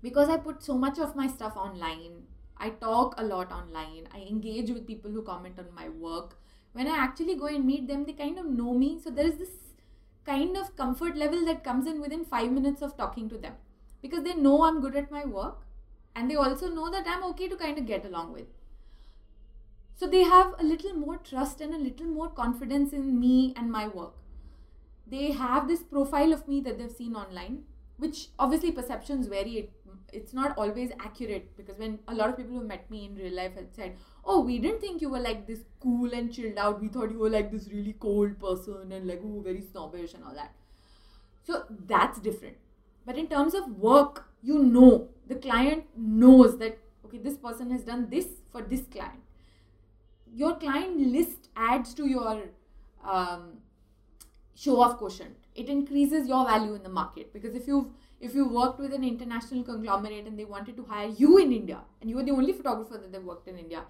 because 0.02 0.28
i 0.28 0.36
put 0.36 0.62
so 0.62 0.76
much 0.84 0.98
of 0.98 1.16
my 1.16 1.26
stuff 1.26 1.56
online 1.56 2.22
i 2.58 2.70
talk 2.84 3.14
a 3.18 3.24
lot 3.24 3.52
online 3.52 4.08
i 4.14 4.20
engage 4.20 4.70
with 4.70 4.86
people 4.86 5.10
who 5.10 5.22
comment 5.22 5.58
on 5.58 5.74
my 5.74 5.88
work 5.88 6.36
when 6.72 6.86
i 6.86 6.96
actually 7.06 7.34
go 7.34 7.46
and 7.46 7.66
meet 7.66 7.88
them 7.88 8.04
they 8.04 8.12
kind 8.12 8.38
of 8.38 8.46
know 8.46 8.74
me 8.74 8.98
so 9.02 9.10
there 9.10 9.26
is 9.26 9.36
this 9.38 9.56
kind 10.24 10.56
of 10.56 10.76
comfort 10.76 11.16
level 11.16 11.44
that 11.44 11.64
comes 11.64 11.86
in 11.86 12.00
within 12.00 12.24
5 12.24 12.52
minutes 12.52 12.82
of 12.82 12.96
talking 12.96 13.28
to 13.28 13.38
them 13.38 13.54
because 14.02 14.24
they 14.24 14.34
know 14.34 14.62
i'm 14.64 14.80
good 14.80 14.96
at 14.96 15.10
my 15.10 15.24
work 15.24 15.66
and 16.14 16.30
they 16.30 16.36
also 16.36 16.68
know 16.68 16.90
that 16.90 17.06
i'm 17.06 17.24
okay 17.30 17.48
to 17.48 17.56
kind 17.56 17.78
of 17.78 17.86
get 17.86 18.04
along 18.04 18.32
with 18.32 18.46
so 20.00 20.06
they 20.06 20.22
have 20.22 20.54
a 20.58 20.64
little 20.64 20.94
more 20.94 21.18
trust 21.18 21.60
and 21.60 21.74
a 21.74 21.78
little 21.78 22.06
more 22.06 22.28
confidence 22.28 22.94
in 22.94 23.20
me 23.20 23.52
and 23.54 23.70
my 23.70 23.86
work. 23.86 24.14
They 25.06 25.32
have 25.32 25.68
this 25.68 25.82
profile 25.82 26.32
of 26.32 26.48
me 26.48 26.62
that 26.62 26.78
they've 26.78 26.90
seen 26.90 27.14
online, 27.14 27.64
which 27.98 28.28
obviously 28.38 28.72
perceptions 28.72 29.26
vary. 29.26 29.58
It, 29.58 29.72
it's 30.12 30.32
not 30.32 30.56
always 30.56 30.90
accurate 31.00 31.56
because 31.56 31.78
when 31.78 31.98
a 32.08 32.14
lot 32.14 32.30
of 32.30 32.36
people 32.36 32.54
who 32.54 32.66
met 32.66 32.90
me 32.90 33.06
in 33.06 33.14
real 33.14 33.34
life 33.34 33.54
had 33.54 33.74
said, 33.74 33.96
Oh, 34.24 34.40
we 34.40 34.58
didn't 34.58 34.80
think 34.80 35.00
you 35.00 35.08
were 35.08 35.20
like 35.20 35.46
this 35.46 35.60
cool 35.80 36.12
and 36.12 36.32
chilled 36.32 36.58
out. 36.58 36.80
We 36.80 36.88
thought 36.88 37.10
you 37.10 37.18
were 37.18 37.30
like 37.30 37.50
this 37.50 37.68
really 37.68 37.94
cold 37.94 38.38
person 38.38 38.92
and 38.92 39.06
like, 39.06 39.20
oh, 39.24 39.40
very 39.40 39.60
snobbish 39.60 40.14
and 40.14 40.24
all 40.24 40.34
that. 40.34 40.52
So 41.44 41.64
that's 41.86 42.20
different. 42.20 42.56
But 43.06 43.16
in 43.16 43.28
terms 43.28 43.54
of 43.54 43.78
work, 43.78 44.26
you 44.42 44.62
know, 44.62 45.08
the 45.26 45.36
client 45.36 45.84
knows 45.96 46.58
that, 46.58 46.78
okay, 47.04 47.18
this 47.18 47.36
person 47.36 47.70
has 47.70 47.82
done 47.82 48.08
this 48.10 48.26
for 48.52 48.62
this 48.62 48.82
client 48.86 49.20
your 50.34 50.56
client 50.56 50.98
list 50.98 51.48
adds 51.56 51.94
to 51.94 52.06
your 52.06 52.42
um, 53.04 53.58
show 54.54 54.82
of 54.82 54.96
quotient. 54.98 55.36
It 55.54 55.68
increases 55.68 56.28
your 56.28 56.44
value 56.46 56.74
in 56.74 56.82
the 56.82 56.88
market 56.88 57.32
because 57.32 57.54
if 57.54 57.66
you've 57.66 57.88
if 58.20 58.34
you 58.34 58.46
worked 58.46 58.78
with 58.78 58.92
an 58.92 59.02
international 59.02 59.64
conglomerate 59.64 60.26
and 60.26 60.38
they 60.38 60.44
wanted 60.44 60.76
to 60.76 60.84
hire 60.84 61.08
you 61.08 61.38
in 61.38 61.52
India 61.52 61.80
and 62.00 62.10
you 62.10 62.16
were 62.16 62.22
the 62.22 62.30
only 62.30 62.52
photographer 62.52 62.98
that 62.98 63.12
they 63.12 63.18
worked 63.18 63.48
in 63.48 63.58
India, 63.58 63.84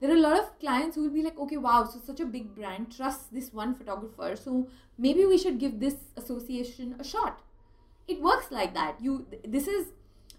there 0.00 0.10
are 0.10 0.16
a 0.16 0.20
lot 0.20 0.38
of 0.38 0.58
clients 0.58 0.96
who 0.96 1.02
will 1.02 1.10
be 1.10 1.22
like, 1.22 1.38
okay, 1.38 1.56
wow, 1.56 1.84
so 1.84 1.98
such 1.98 2.20
a 2.20 2.26
big 2.26 2.54
brand 2.54 2.94
trusts 2.94 3.26
this 3.32 3.52
one 3.52 3.74
photographer, 3.74 4.36
so 4.36 4.68
maybe 4.98 5.24
we 5.24 5.38
should 5.38 5.58
give 5.58 5.80
this 5.80 5.96
association 6.16 6.96
a 6.98 7.04
shot. 7.04 7.40
It 8.08 8.22
works 8.22 8.50
like 8.50 8.74
that. 8.74 8.96
You 9.00 9.26
this 9.44 9.66
is 9.66 9.88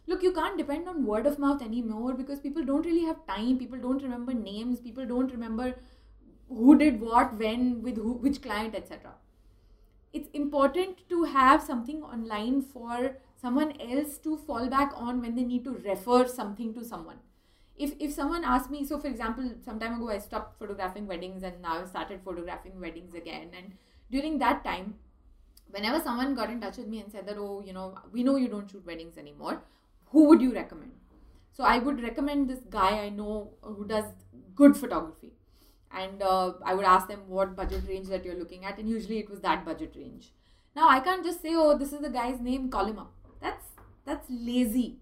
look 0.08 0.24
you 0.24 0.32
can't 0.32 0.58
depend 0.58 0.88
on 0.88 1.06
word 1.06 1.26
of 1.26 1.38
mouth 1.38 1.62
anymore 1.62 2.14
because 2.14 2.40
people 2.40 2.64
don't 2.64 2.86
really 2.86 3.06
have 3.06 3.26
time 3.28 3.58
people 3.58 3.78
don't 3.78 4.02
remember 4.02 4.34
names 4.34 4.80
people 4.80 5.06
don't 5.06 5.32
remember 5.32 5.76
who 6.48 6.78
did 6.78 7.02
what 7.02 7.34
when 7.38 7.82
with 7.84 7.98
who 7.98 8.14
which 8.14 8.42
client 8.42 8.74
etc 8.74 9.12
it's 10.14 10.30
important 10.34 11.02
to 11.10 11.24
have 11.26 11.62
something 11.62 12.02
online 12.04 12.62
for 12.62 13.18
someone 13.42 13.74
else 13.80 14.18
to 14.18 14.38
fall 14.38 14.68
back 14.68 14.92
on 14.96 15.22
when 15.22 15.36
they 15.36 15.44
need 15.44 15.64
to 15.64 15.74
refer 15.86 16.26
something 16.28 16.74
to 16.74 16.84
someone 16.84 17.18
if 17.88 17.94
if 18.00 18.14
someone 18.14 18.44
asked 18.44 18.72
me 18.76 18.86
so 18.92 19.00
for 19.00 19.08
example 19.08 19.50
some 19.64 19.80
time 19.80 19.96
ago 19.98 20.10
i 20.10 20.18
stopped 20.18 20.58
photographing 20.60 21.08
weddings 21.08 21.44
and 21.44 21.62
now 21.62 21.80
i 21.82 21.86
started 21.86 22.22
photographing 22.30 22.80
weddings 22.86 23.14
again 23.14 23.50
and 23.58 23.74
during 24.10 24.40
that 24.40 24.64
time 24.64 24.96
whenever 25.70 26.04
someone 26.04 26.34
got 26.34 26.50
in 26.50 26.62
touch 26.62 26.78
with 26.78 26.88
me 26.88 27.02
and 27.02 27.12
said 27.12 27.28
that 27.28 27.38
oh 27.38 27.64
you 27.66 27.74
know 27.74 27.88
we 28.12 28.24
know 28.24 28.38
you 28.38 28.48
don't 28.48 28.72
shoot 28.72 28.86
weddings 28.86 29.18
anymore 29.18 29.62
who 30.12 30.26
would 30.26 30.42
you 30.42 30.54
recommend? 30.54 30.92
So 31.52 31.64
I 31.64 31.80
would 31.80 32.02
recommend 32.02 32.50
this 32.50 32.60
guy 32.70 33.00
I 33.00 33.10
know 33.10 33.52
who 33.62 33.86
does 33.86 34.06
good 34.56 34.78
photography. 34.78 35.34
And 35.92 36.22
uh, 36.22 36.54
I 36.64 36.74
would 36.74 36.86
ask 36.86 37.08
them 37.08 37.22
what 37.28 37.56
budget 37.56 37.84
range 37.88 38.08
that 38.10 38.26
you're 38.26 38.36
looking 38.38 38.66
at, 38.66 38.78
and 38.78 38.90
usually 38.90 39.20
it 39.20 39.30
was 39.30 39.40
that 39.42 39.66
budget 39.66 39.96
range. 39.96 40.34
Now 40.76 40.90
I 40.90 41.00
can't 41.00 41.24
just 41.24 41.42
say, 41.42 41.56
oh, 41.56 41.78
this 41.78 41.94
is 41.94 42.02
the 42.02 42.10
guy's 42.10 42.40
name, 42.40 42.70
call 42.70 42.86
him 42.86 43.00
up. 43.00 43.14
That's 43.42 43.66
that's 44.06 44.28
lazy. 44.30 44.98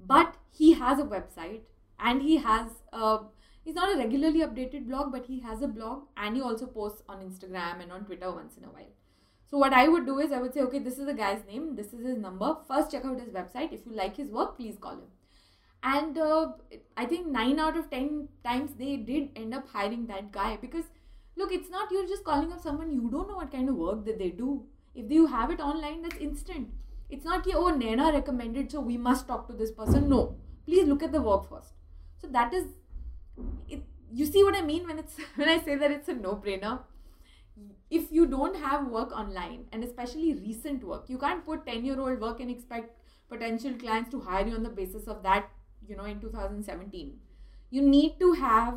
But 0.00 0.36
he 0.50 0.74
has 0.74 0.98
a 0.98 1.04
website 1.04 1.62
and 1.98 2.22
he 2.22 2.38
has 2.38 2.70
a 2.92 3.20
he's 3.64 3.74
not 3.74 3.94
a 3.94 3.98
regularly 3.98 4.40
updated 4.40 4.86
blog, 4.88 5.12
but 5.12 5.26
he 5.26 5.40
has 5.40 5.62
a 5.62 5.68
blog 5.68 6.04
and 6.16 6.36
he 6.36 6.42
also 6.42 6.66
posts 6.66 7.02
on 7.08 7.20
Instagram 7.20 7.82
and 7.82 7.92
on 7.92 8.04
Twitter 8.04 8.30
once 8.32 8.56
in 8.56 8.64
a 8.64 8.68
while. 8.68 8.92
So 9.50 9.56
what 9.56 9.72
I 9.72 9.88
would 9.88 10.04
do 10.04 10.18
is 10.18 10.30
I 10.30 10.40
would 10.40 10.52
say, 10.52 10.60
okay, 10.60 10.78
this 10.78 10.98
is 10.98 11.06
the 11.06 11.14
guy's 11.14 11.44
name, 11.46 11.74
this 11.74 11.92
is 11.94 12.04
his 12.06 12.18
number. 12.18 12.56
First, 12.66 12.90
check 12.90 13.04
out 13.04 13.18
his 13.20 13.30
website. 13.30 13.72
If 13.72 13.86
you 13.86 13.92
like 13.92 14.16
his 14.16 14.28
work, 14.28 14.56
please 14.56 14.76
call 14.78 14.92
him. 14.92 15.10
And 15.82 16.18
uh, 16.18 16.52
I 16.96 17.06
think 17.06 17.28
nine 17.28 17.58
out 17.58 17.76
of 17.76 17.90
ten 17.90 18.28
times 18.44 18.72
they 18.74 18.96
did 18.96 19.30
end 19.36 19.54
up 19.54 19.68
hiring 19.68 20.06
that 20.08 20.32
guy 20.32 20.56
because 20.60 20.84
look, 21.36 21.52
it's 21.52 21.70
not 21.70 21.90
you're 21.90 22.06
just 22.08 22.24
calling 22.24 22.52
up 22.52 22.60
someone 22.60 22.92
you 22.92 23.08
don't 23.10 23.28
know 23.28 23.36
what 23.36 23.52
kind 23.52 23.68
of 23.68 23.76
work 23.76 24.04
that 24.04 24.18
they 24.18 24.30
do. 24.30 24.64
If 24.94 25.10
you 25.10 25.26
have 25.26 25.50
it 25.50 25.60
online, 25.60 26.02
that's 26.02 26.16
instant. 26.16 26.70
It's 27.10 27.24
not 27.24 27.44
ki, 27.44 27.54
oh 27.54 27.72
Naina 27.72 28.12
recommended 28.12 28.70
so 28.70 28.80
we 28.80 28.96
must 28.96 29.26
talk 29.26 29.46
to 29.48 29.52
this 29.52 29.70
person. 29.70 30.08
No. 30.08 30.36
Please 30.66 30.86
look 30.86 31.02
at 31.02 31.12
the 31.12 31.22
work 31.22 31.48
first. 31.48 31.72
So 32.20 32.28
that 32.28 32.52
is 32.52 32.66
it, 33.68 33.82
you 34.12 34.26
see 34.26 34.42
what 34.42 34.56
I 34.56 34.62
mean 34.62 34.86
when 34.86 34.98
it's 34.98 35.16
when 35.36 35.48
I 35.48 35.58
say 35.60 35.76
that 35.76 35.90
it's 35.90 36.08
a 36.08 36.14
no-brainer? 36.14 36.80
If 37.90 38.12
you 38.12 38.26
don't 38.26 38.56
have 38.56 38.88
work 38.88 39.12
online 39.12 39.64
and 39.72 39.82
especially 39.82 40.34
recent 40.34 40.84
work 40.84 41.04
you 41.08 41.18
can't 41.18 41.44
put 41.44 41.66
10 41.66 41.84
year 41.84 41.98
old 42.00 42.20
work 42.20 42.40
and 42.40 42.50
expect 42.50 42.94
potential 43.28 43.72
clients 43.74 44.10
to 44.10 44.20
hire 44.20 44.46
you 44.46 44.54
on 44.54 44.62
the 44.62 44.68
basis 44.68 45.08
of 45.08 45.22
that 45.22 45.48
you 45.86 45.96
know 45.96 46.04
in 46.04 46.20
2017 46.20 47.18
you 47.70 47.82
need 47.82 48.18
to 48.20 48.32
have 48.34 48.74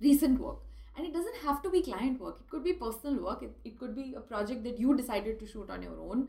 recent 0.00 0.40
work. 0.40 0.58
And 0.96 1.04
it 1.06 1.12
doesn't 1.12 1.36
have 1.38 1.60
to 1.62 1.70
be 1.70 1.82
client 1.82 2.20
work. 2.20 2.36
It 2.40 2.50
could 2.50 2.62
be 2.62 2.72
personal 2.72 3.24
work. 3.24 3.42
It, 3.42 3.56
it 3.64 3.78
could 3.78 3.96
be 3.96 4.14
a 4.16 4.20
project 4.20 4.62
that 4.64 4.78
you 4.78 4.96
decided 4.96 5.40
to 5.40 5.46
shoot 5.46 5.68
on 5.68 5.82
your 5.82 5.98
own 6.00 6.28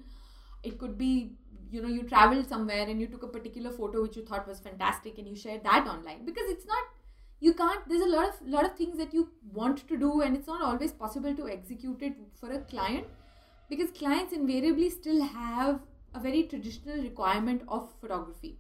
it 0.66 0.78
could 0.78 0.98
be 0.98 1.32
you 1.72 1.82
know 1.82 1.94
you 1.96 2.04
traveled 2.04 2.48
somewhere 2.48 2.88
and 2.88 3.02
you 3.02 3.08
took 3.08 3.24
a 3.24 3.28
particular 3.28 3.72
photo 3.72 4.02
which 4.02 4.16
you 4.16 4.24
thought 4.26 4.48
was 4.48 4.60
fantastic 4.60 5.18
and 5.18 5.28
you 5.28 5.36
shared 5.36 5.64
that 5.64 5.88
online. 5.88 6.26
Because 6.26 6.50
it's 6.50 6.66
not 6.66 6.84
you 7.40 7.54
can't 7.54 7.88
there's 7.90 8.02
a 8.02 8.12
lot 8.16 8.30
of 8.30 8.48
lot 8.48 8.66
of 8.66 8.76
things 8.76 8.98
that 8.98 9.14
you 9.14 9.30
want 9.54 9.88
to 9.88 9.98
do 9.98 10.22
and 10.22 10.36
it's 10.36 10.48
not 10.48 10.62
always 10.62 10.94
possible 10.94 11.36
to 11.36 11.50
execute 11.50 12.02
it 12.02 12.14
for 12.40 12.52
a 12.52 12.60
client. 12.60 13.08
Because 13.70 13.92
clients 13.92 14.34
invariably 14.34 14.90
still 14.90 15.24
have 15.24 15.80
a 16.14 16.20
very 16.20 16.44
traditional 16.44 17.02
requirement 17.02 17.64
of 17.68 17.92
photography. 18.00 18.60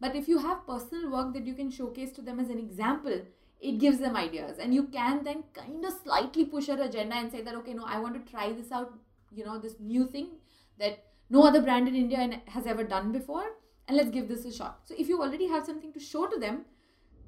But 0.00 0.16
if 0.16 0.28
you 0.28 0.38
have 0.38 0.66
personal 0.66 1.10
work 1.10 1.32
that 1.34 1.46
you 1.46 1.54
can 1.54 1.70
showcase 1.70 2.12
to 2.12 2.22
them 2.22 2.40
as 2.40 2.50
an 2.50 2.58
example 2.58 3.22
it 3.62 3.78
gives 3.78 3.98
them 3.98 4.16
ideas. 4.16 4.58
And 4.58 4.74
you 4.74 4.88
can 4.88 5.22
then 5.22 5.44
kind 5.54 5.84
of 5.84 5.92
slightly 6.02 6.44
push 6.44 6.66
your 6.66 6.82
agenda 6.82 7.14
and 7.14 7.30
say 7.30 7.42
that 7.42 7.54
okay 7.54 7.74
no 7.74 7.84
i 7.84 7.98
want 8.04 8.14
to 8.14 8.32
try 8.32 8.52
this 8.52 8.72
out 8.72 8.92
you 9.34 9.44
know 9.44 9.58
this 9.58 9.76
new 9.80 10.06
thing 10.06 10.30
that 10.78 11.11
no 11.36 11.44
other 11.48 11.62
brand 11.66 11.92
in 11.92 11.98
india 12.04 12.40
has 12.56 12.66
ever 12.74 12.84
done 12.94 13.12
before 13.18 13.46
and 13.88 13.96
let's 13.96 14.14
give 14.16 14.28
this 14.32 14.44
a 14.52 14.54
shot 14.60 14.80
so 14.90 14.94
if 15.04 15.08
you 15.12 15.20
already 15.26 15.48
have 15.54 15.68
something 15.70 15.92
to 15.92 16.06
show 16.08 16.26
to 16.34 16.40
them 16.46 16.64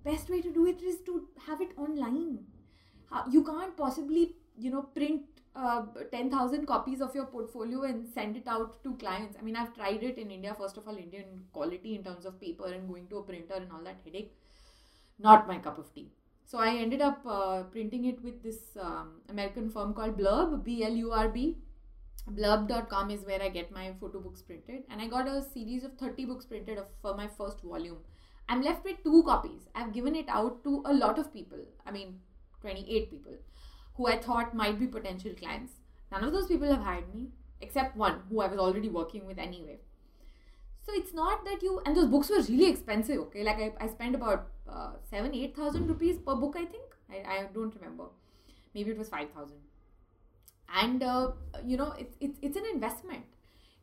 best 0.08 0.34
way 0.34 0.40
to 0.46 0.52
do 0.58 0.66
it 0.72 0.82
is 0.92 0.98
to 1.10 1.20
have 1.46 1.60
it 1.60 1.78
online 1.86 2.32
you 3.36 3.42
can't 3.44 3.76
possibly 3.76 4.24
you 4.58 4.70
know 4.70 4.82
print 4.98 5.22
uh, 5.56 5.82
10,000 6.10 6.66
copies 6.66 7.00
of 7.00 7.14
your 7.14 7.26
portfolio 7.26 7.82
and 7.82 8.06
send 8.12 8.36
it 8.36 8.48
out 8.48 8.82
to 8.82 8.94
clients. 8.94 9.36
I 9.38 9.42
mean, 9.42 9.56
I've 9.56 9.72
tried 9.74 10.02
it 10.02 10.18
in 10.18 10.30
India, 10.30 10.54
first 10.58 10.76
of 10.76 10.88
all, 10.88 10.96
Indian 10.96 11.44
quality 11.52 11.94
in 11.94 12.02
terms 12.02 12.26
of 12.26 12.40
paper 12.40 12.66
and 12.66 12.88
going 12.88 13.06
to 13.08 13.18
a 13.18 13.22
printer 13.22 13.54
and 13.54 13.70
all 13.70 13.82
that 13.84 14.00
headache. 14.04 14.34
Not 15.18 15.46
my 15.46 15.58
cup 15.58 15.78
of 15.78 15.94
tea. 15.94 16.10
So 16.44 16.58
I 16.58 16.74
ended 16.74 17.00
up 17.00 17.20
uh, 17.24 17.62
printing 17.64 18.04
it 18.06 18.22
with 18.22 18.42
this 18.42 18.76
um, 18.80 19.20
American 19.28 19.70
firm 19.70 19.94
called 19.94 20.18
Blurb, 20.18 20.64
B 20.64 20.82
L 20.82 20.92
U 20.92 21.12
R 21.12 21.28
B. 21.28 21.56
Blurb.com 22.30 23.10
is 23.10 23.24
where 23.24 23.42
I 23.42 23.48
get 23.48 23.70
my 23.70 23.92
photo 24.00 24.20
books 24.20 24.42
printed. 24.42 24.84
And 24.90 25.00
I 25.00 25.08
got 25.08 25.28
a 25.28 25.42
series 25.42 25.84
of 25.84 25.98
30 25.98 26.24
books 26.24 26.46
printed 26.46 26.78
for 27.02 27.14
my 27.14 27.28
first 27.28 27.60
volume. 27.62 27.98
I'm 28.48 28.62
left 28.62 28.84
with 28.84 29.02
two 29.02 29.22
copies. 29.24 29.68
I've 29.74 29.92
given 29.92 30.14
it 30.14 30.28
out 30.28 30.62
to 30.64 30.82
a 30.86 30.92
lot 30.92 31.18
of 31.18 31.32
people. 31.32 31.58
I 31.86 31.90
mean, 31.90 32.20
28 32.60 33.10
people 33.10 33.34
who 33.96 34.06
I 34.08 34.18
thought 34.18 34.54
might 34.54 34.78
be 34.78 34.86
potential 34.86 35.32
clients. 35.34 35.74
None 36.10 36.24
of 36.24 36.32
those 36.32 36.46
people 36.46 36.70
have 36.70 36.82
hired 36.82 37.14
me, 37.14 37.28
except 37.60 37.96
one 37.96 38.20
who 38.28 38.40
I 38.40 38.46
was 38.48 38.58
already 38.58 38.88
working 38.88 39.26
with 39.26 39.38
anyway. 39.38 39.78
So 40.86 40.92
it's 40.94 41.14
not 41.14 41.44
that 41.44 41.62
you, 41.62 41.80
and 41.86 41.96
those 41.96 42.08
books 42.08 42.28
were 42.28 42.42
really 42.42 42.70
expensive, 42.70 43.18
okay? 43.18 43.42
Like 43.42 43.58
I, 43.58 43.72
I 43.84 43.88
spent 43.88 44.14
about 44.14 44.48
uh, 44.68 44.92
seven, 45.08 45.34
8,000 45.34 45.86
rupees 45.86 46.18
per 46.18 46.34
book, 46.34 46.56
I 46.58 46.66
think. 46.66 46.84
I, 47.10 47.36
I 47.36 47.46
don't 47.54 47.74
remember. 47.74 48.04
Maybe 48.74 48.90
it 48.90 48.98
was 48.98 49.08
5,000. 49.08 49.56
And, 50.72 51.02
uh, 51.02 51.32
you 51.64 51.76
know, 51.76 51.94
it's, 51.98 52.16
it's, 52.20 52.38
it's 52.42 52.56
an 52.56 52.64
investment. 52.72 53.24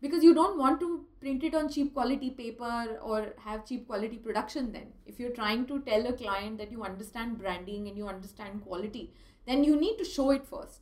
Because 0.02 0.24
you 0.24 0.34
don't 0.34 0.58
want 0.58 0.80
to 0.80 1.06
print 1.20 1.44
it 1.44 1.54
on 1.54 1.70
cheap 1.70 1.94
quality 1.94 2.32
paper 2.32 2.98
or 3.04 3.34
have 3.44 3.68
cheap 3.68 3.86
quality 3.86 4.18
production 4.18 4.72
then. 4.72 4.88
If 5.06 5.20
you're 5.20 5.30
trying 5.30 5.68
to 5.68 5.80
tell 5.82 6.08
a 6.08 6.14
client 6.14 6.58
that 6.58 6.72
you 6.72 6.84
understand 6.84 7.38
branding 7.38 7.88
and 7.88 7.96
you 7.96 8.08
understand 8.08 8.64
quality 8.64 9.14
then 9.46 9.64
you 9.64 9.76
need 9.76 9.98
to 9.98 10.06
show 10.06 10.32
it 10.32 10.46
first. 10.46 10.82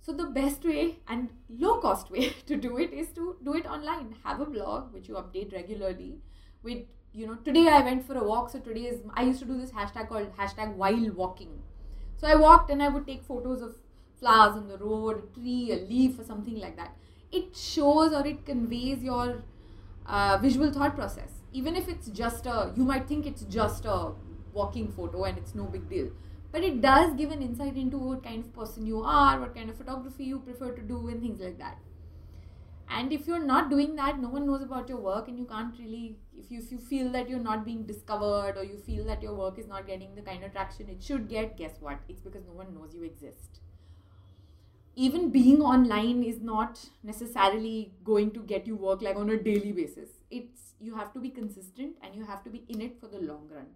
So 0.00 0.12
the 0.12 0.26
best 0.26 0.64
way 0.64 0.98
and 1.06 1.30
low 1.48 1.80
cost 1.80 2.10
way 2.10 2.30
to 2.46 2.56
do 2.56 2.78
it 2.78 2.92
is 2.92 3.08
to 3.12 3.36
do 3.44 3.54
it 3.54 3.66
online. 3.66 4.14
Have 4.24 4.40
a 4.40 4.46
blog 4.46 4.92
which 4.92 5.08
you 5.08 5.14
update 5.14 5.52
regularly 5.52 6.18
with 6.62 6.78
you 7.12 7.26
know 7.26 7.36
today 7.36 7.66
i 7.68 7.80
went 7.80 8.06
for 8.06 8.16
a 8.18 8.22
walk 8.22 8.50
so 8.50 8.58
today 8.58 8.86
is 8.86 9.00
i 9.14 9.22
used 9.22 9.38
to 9.38 9.46
do 9.46 9.56
this 9.56 9.70
hashtag 9.70 10.08
called 10.08 10.34
hashtag 10.36 10.74
while 10.74 11.10
walking. 11.12 11.62
So 12.16 12.26
i 12.26 12.34
walked 12.34 12.70
and 12.70 12.82
i 12.82 12.88
would 12.88 13.06
take 13.06 13.22
photos 13.22 13.62
of 13.62 13.76
flowers 14.20 14.56
on 14.56 14.68
the 14.68 14.78
road 14.78 15.22
a 15.24 15.34
tree 15.38 15.72
a 15.72 15.76
leaf 15.76 16.18
or 16.18 16.24
something 16.24 16.56
like 16.58 16.76
that. 16.76 16.96
It 17.32 17.56
shows 17.56 18.12
or 18.12 18.26
it 18.26 18.44
conveys 18.46 19.02
your 19.02 19.42
uh, 20.06 20.38
visual 20.40 20.72
thought 20.72 20.94
process. 20.94 21.30
Even 21.52 21.76
if 21.76 21.88
it's 21.88 22.08
just 22.08 22.46
a 22.46 22.72
you 22.76 22.84
might 22.84 23.06
think 23.08 23.26
it's 23.26 23.42
just 23.42 23.84
a 23.84 24.12
walking 24.52 24.88
photo 24.92 25.24
and 25.24 25.38
it's 25.38 25.54
no 25.54 25.64
big 25.64 25.88
deal. 25.88 26.10
But 26.52 26.64
it 26.64 26.80
does 26.80 27.14
give 27.14 27.30
an 27.30 27.42
insight 27.42 27.76
into 27.76 27.98
what 27.98 28.22
kind 28.24 28.44
of 28.44 28.52
person 28.54 28.86
you 28.86 29.02
are 29.02 29.38
what 29.40 29.54
kind 29.54 29.70
of 29.70 29.76
photography 29.76 30.24
you 30.24 30.38
prefer 30.40 30.72
to 30.72 30.82
do 30.82 31.08
and 31.08 31.20
things 31.20 31.40
like 31.40 31.58
that. 31.58 31.78
And 32.90 33.12
if 33.12 33.26
you're 33.28 33.44
not 33.44 33.70
doing 33.70 33.94
that 33.96 34.18
no 34.18 34.28
one 34.30 34.46
knows 34.46 34.62
about 34.62 34.88
your 34.88 34.98
work 34.98 35.28
and 35.28 35.38
you 35.38 35.44
can't 35.44 35.78
really 35.78 36.16
if 36.36 36.50
you, 36.50 36.58
if 36.58 36.72
you 36.72 36.78
feel 36.78 37.10
that 37.12 37.28
you're 37.28 37.38
not 37.38 37.64
being 37.64 37.84
discovered 37.84 38.56
or 38.56 38.64
you 38.64 38.78
feel 38.78 39.04
that 39.04 39.22
your 39.22 39.34
work 39.34 39.58
is 39.58 39.68
not 39.68 39.86
getting 39.86 40.14
the 40.16 40.22
kind 40.22 40.42
of 40.42 40.52
traction 40.52 40.88
it 40.88 41.02
should 41.02 41.28
get 41.28 41.56
guess 41.56 41.76
what? 41.80 42.00
It's 42.08 42.22
because 42.22 42.44
no 42.46 42.52
one 42.54 42.74
knows 42.74 42.94
you 42.94 43.04
exist 43.04 43.60
even 45.06 45.30
being 45.30 45.60
online 45.62 46.24
is 46.24 46.40
not 46.40 46.78
necessarily 47.04 47.92
going 48.04 48.30
to 48.36 48.40
get 48.52 48.66
you 48.66 48.74
work 48.74 49.00
like 49.00 49.16
on 49.16 49.30
a 49.30 49.36
daily 49.36 49.70
basis. 49.70 50.08
It's 50.30 50.72
you 50.80 50.96
have 50.96 51.12
to 51.12 51.20
be 51.20 51.30
consistent 51.30 51.94
and 52.02 52.16
you 52.16 52.24
have 52.24 52.42
to 52.44 52.50
be 52.50 52.64
in 52.68 52.80
it 52.80 52.98
for 53.00 53.06
the 53.06 53.20
long 53.20 53.48
run. 53.54 53.66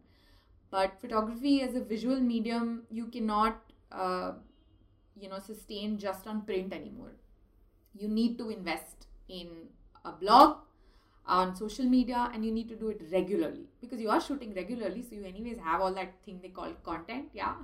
But 0.71 1.01
photography 1.01 1.61
as 1.63 1.77
a 1.77 1.81
visual 1.81 2.21
medium 2.21 2.83
you 2.91 3.07
cannot 3.07 3.61
uh, 3.93 4.33
you 5.21 5.29
know 5.29 5.39
sustain 5.39 5.97
just 5.97 6.27
on 6.27 6.43
print 6.43 6.73
anymore. 6.73 7.13
You 7.95 8.09
need 8.09 8.37
to 8.39 8.51
invest 8.51 9.07
in 9.29 9.49
a 10.05 10.11
blog 10.11 10.57
on 11.25 11.55
social 11.55 11.85
media 11.85 12.31
and 12.35 12.45
you 12.45 12.51
need 12.51 12.69
to 12.71 12.75
do 12.75 12.89
it 12.89 13.01
regularly. 13.13 13.69
Because 13.81 14.01
you 14.01 14.11
are 14.11 14.21
shooting 14.21 14.55
regularly 14.55 15.03
so 15.03 15.15
you 15.15 15.25
anyways 15.25 15.59
have 15.59 15.81
all 15.81 15.95
that 15.95 16.15
thing 16.25 16.41
they 16.43 16.49
call 16.49 16.73
content 16.83 17.29
yeah 17.33 17.55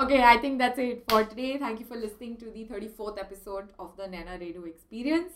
okay, 0.00 0.22
I 0.22 0.36
think 0.38 0.58
that's 0.58 0.78
it 0.78 1.04
for 1.08 1.24
today. 1.24 1.58
Thank 1.58 1.80
you 1.80 1.86
for 1.86 1.96
listening 1.96 2.36
to 2.38 2.50
the 2.50 2.64
34th 2.64 3.18
episode 3.18 3.68
of 3.78 3.96
the 3.96 4.04
Naina 4.04 4.38
Redhu 4.40 4.66
experience. 4.66 5.32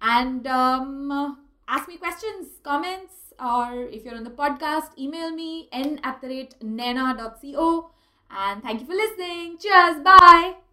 And 0.00 0.46
um, 0.46 1.38
ask 1.66 1.88
me 1.88 1.96
questions, 1.96 2.48
comments, 2.62 3.32
or 3.40 3.84
if 3.90 4.04
you're 4.04 4.14
on 4.16 4.24
the 4.24 4.30
podcast, 4.30 4.96
email 4.98 5.30
me 5.30 5.68
n 5.72 6.00
at 6.04 6.20
the 6.20 6.28
rate 6.28 6.54
naina.co. 6.62 7.90
And 8.30 8.62
thank 8.62 8.80
you 8.80 8.86
for 8.86 8.94
listening. 8.94 9.58
Cheers. 9.58 10.02
Bye. 10.02 10.67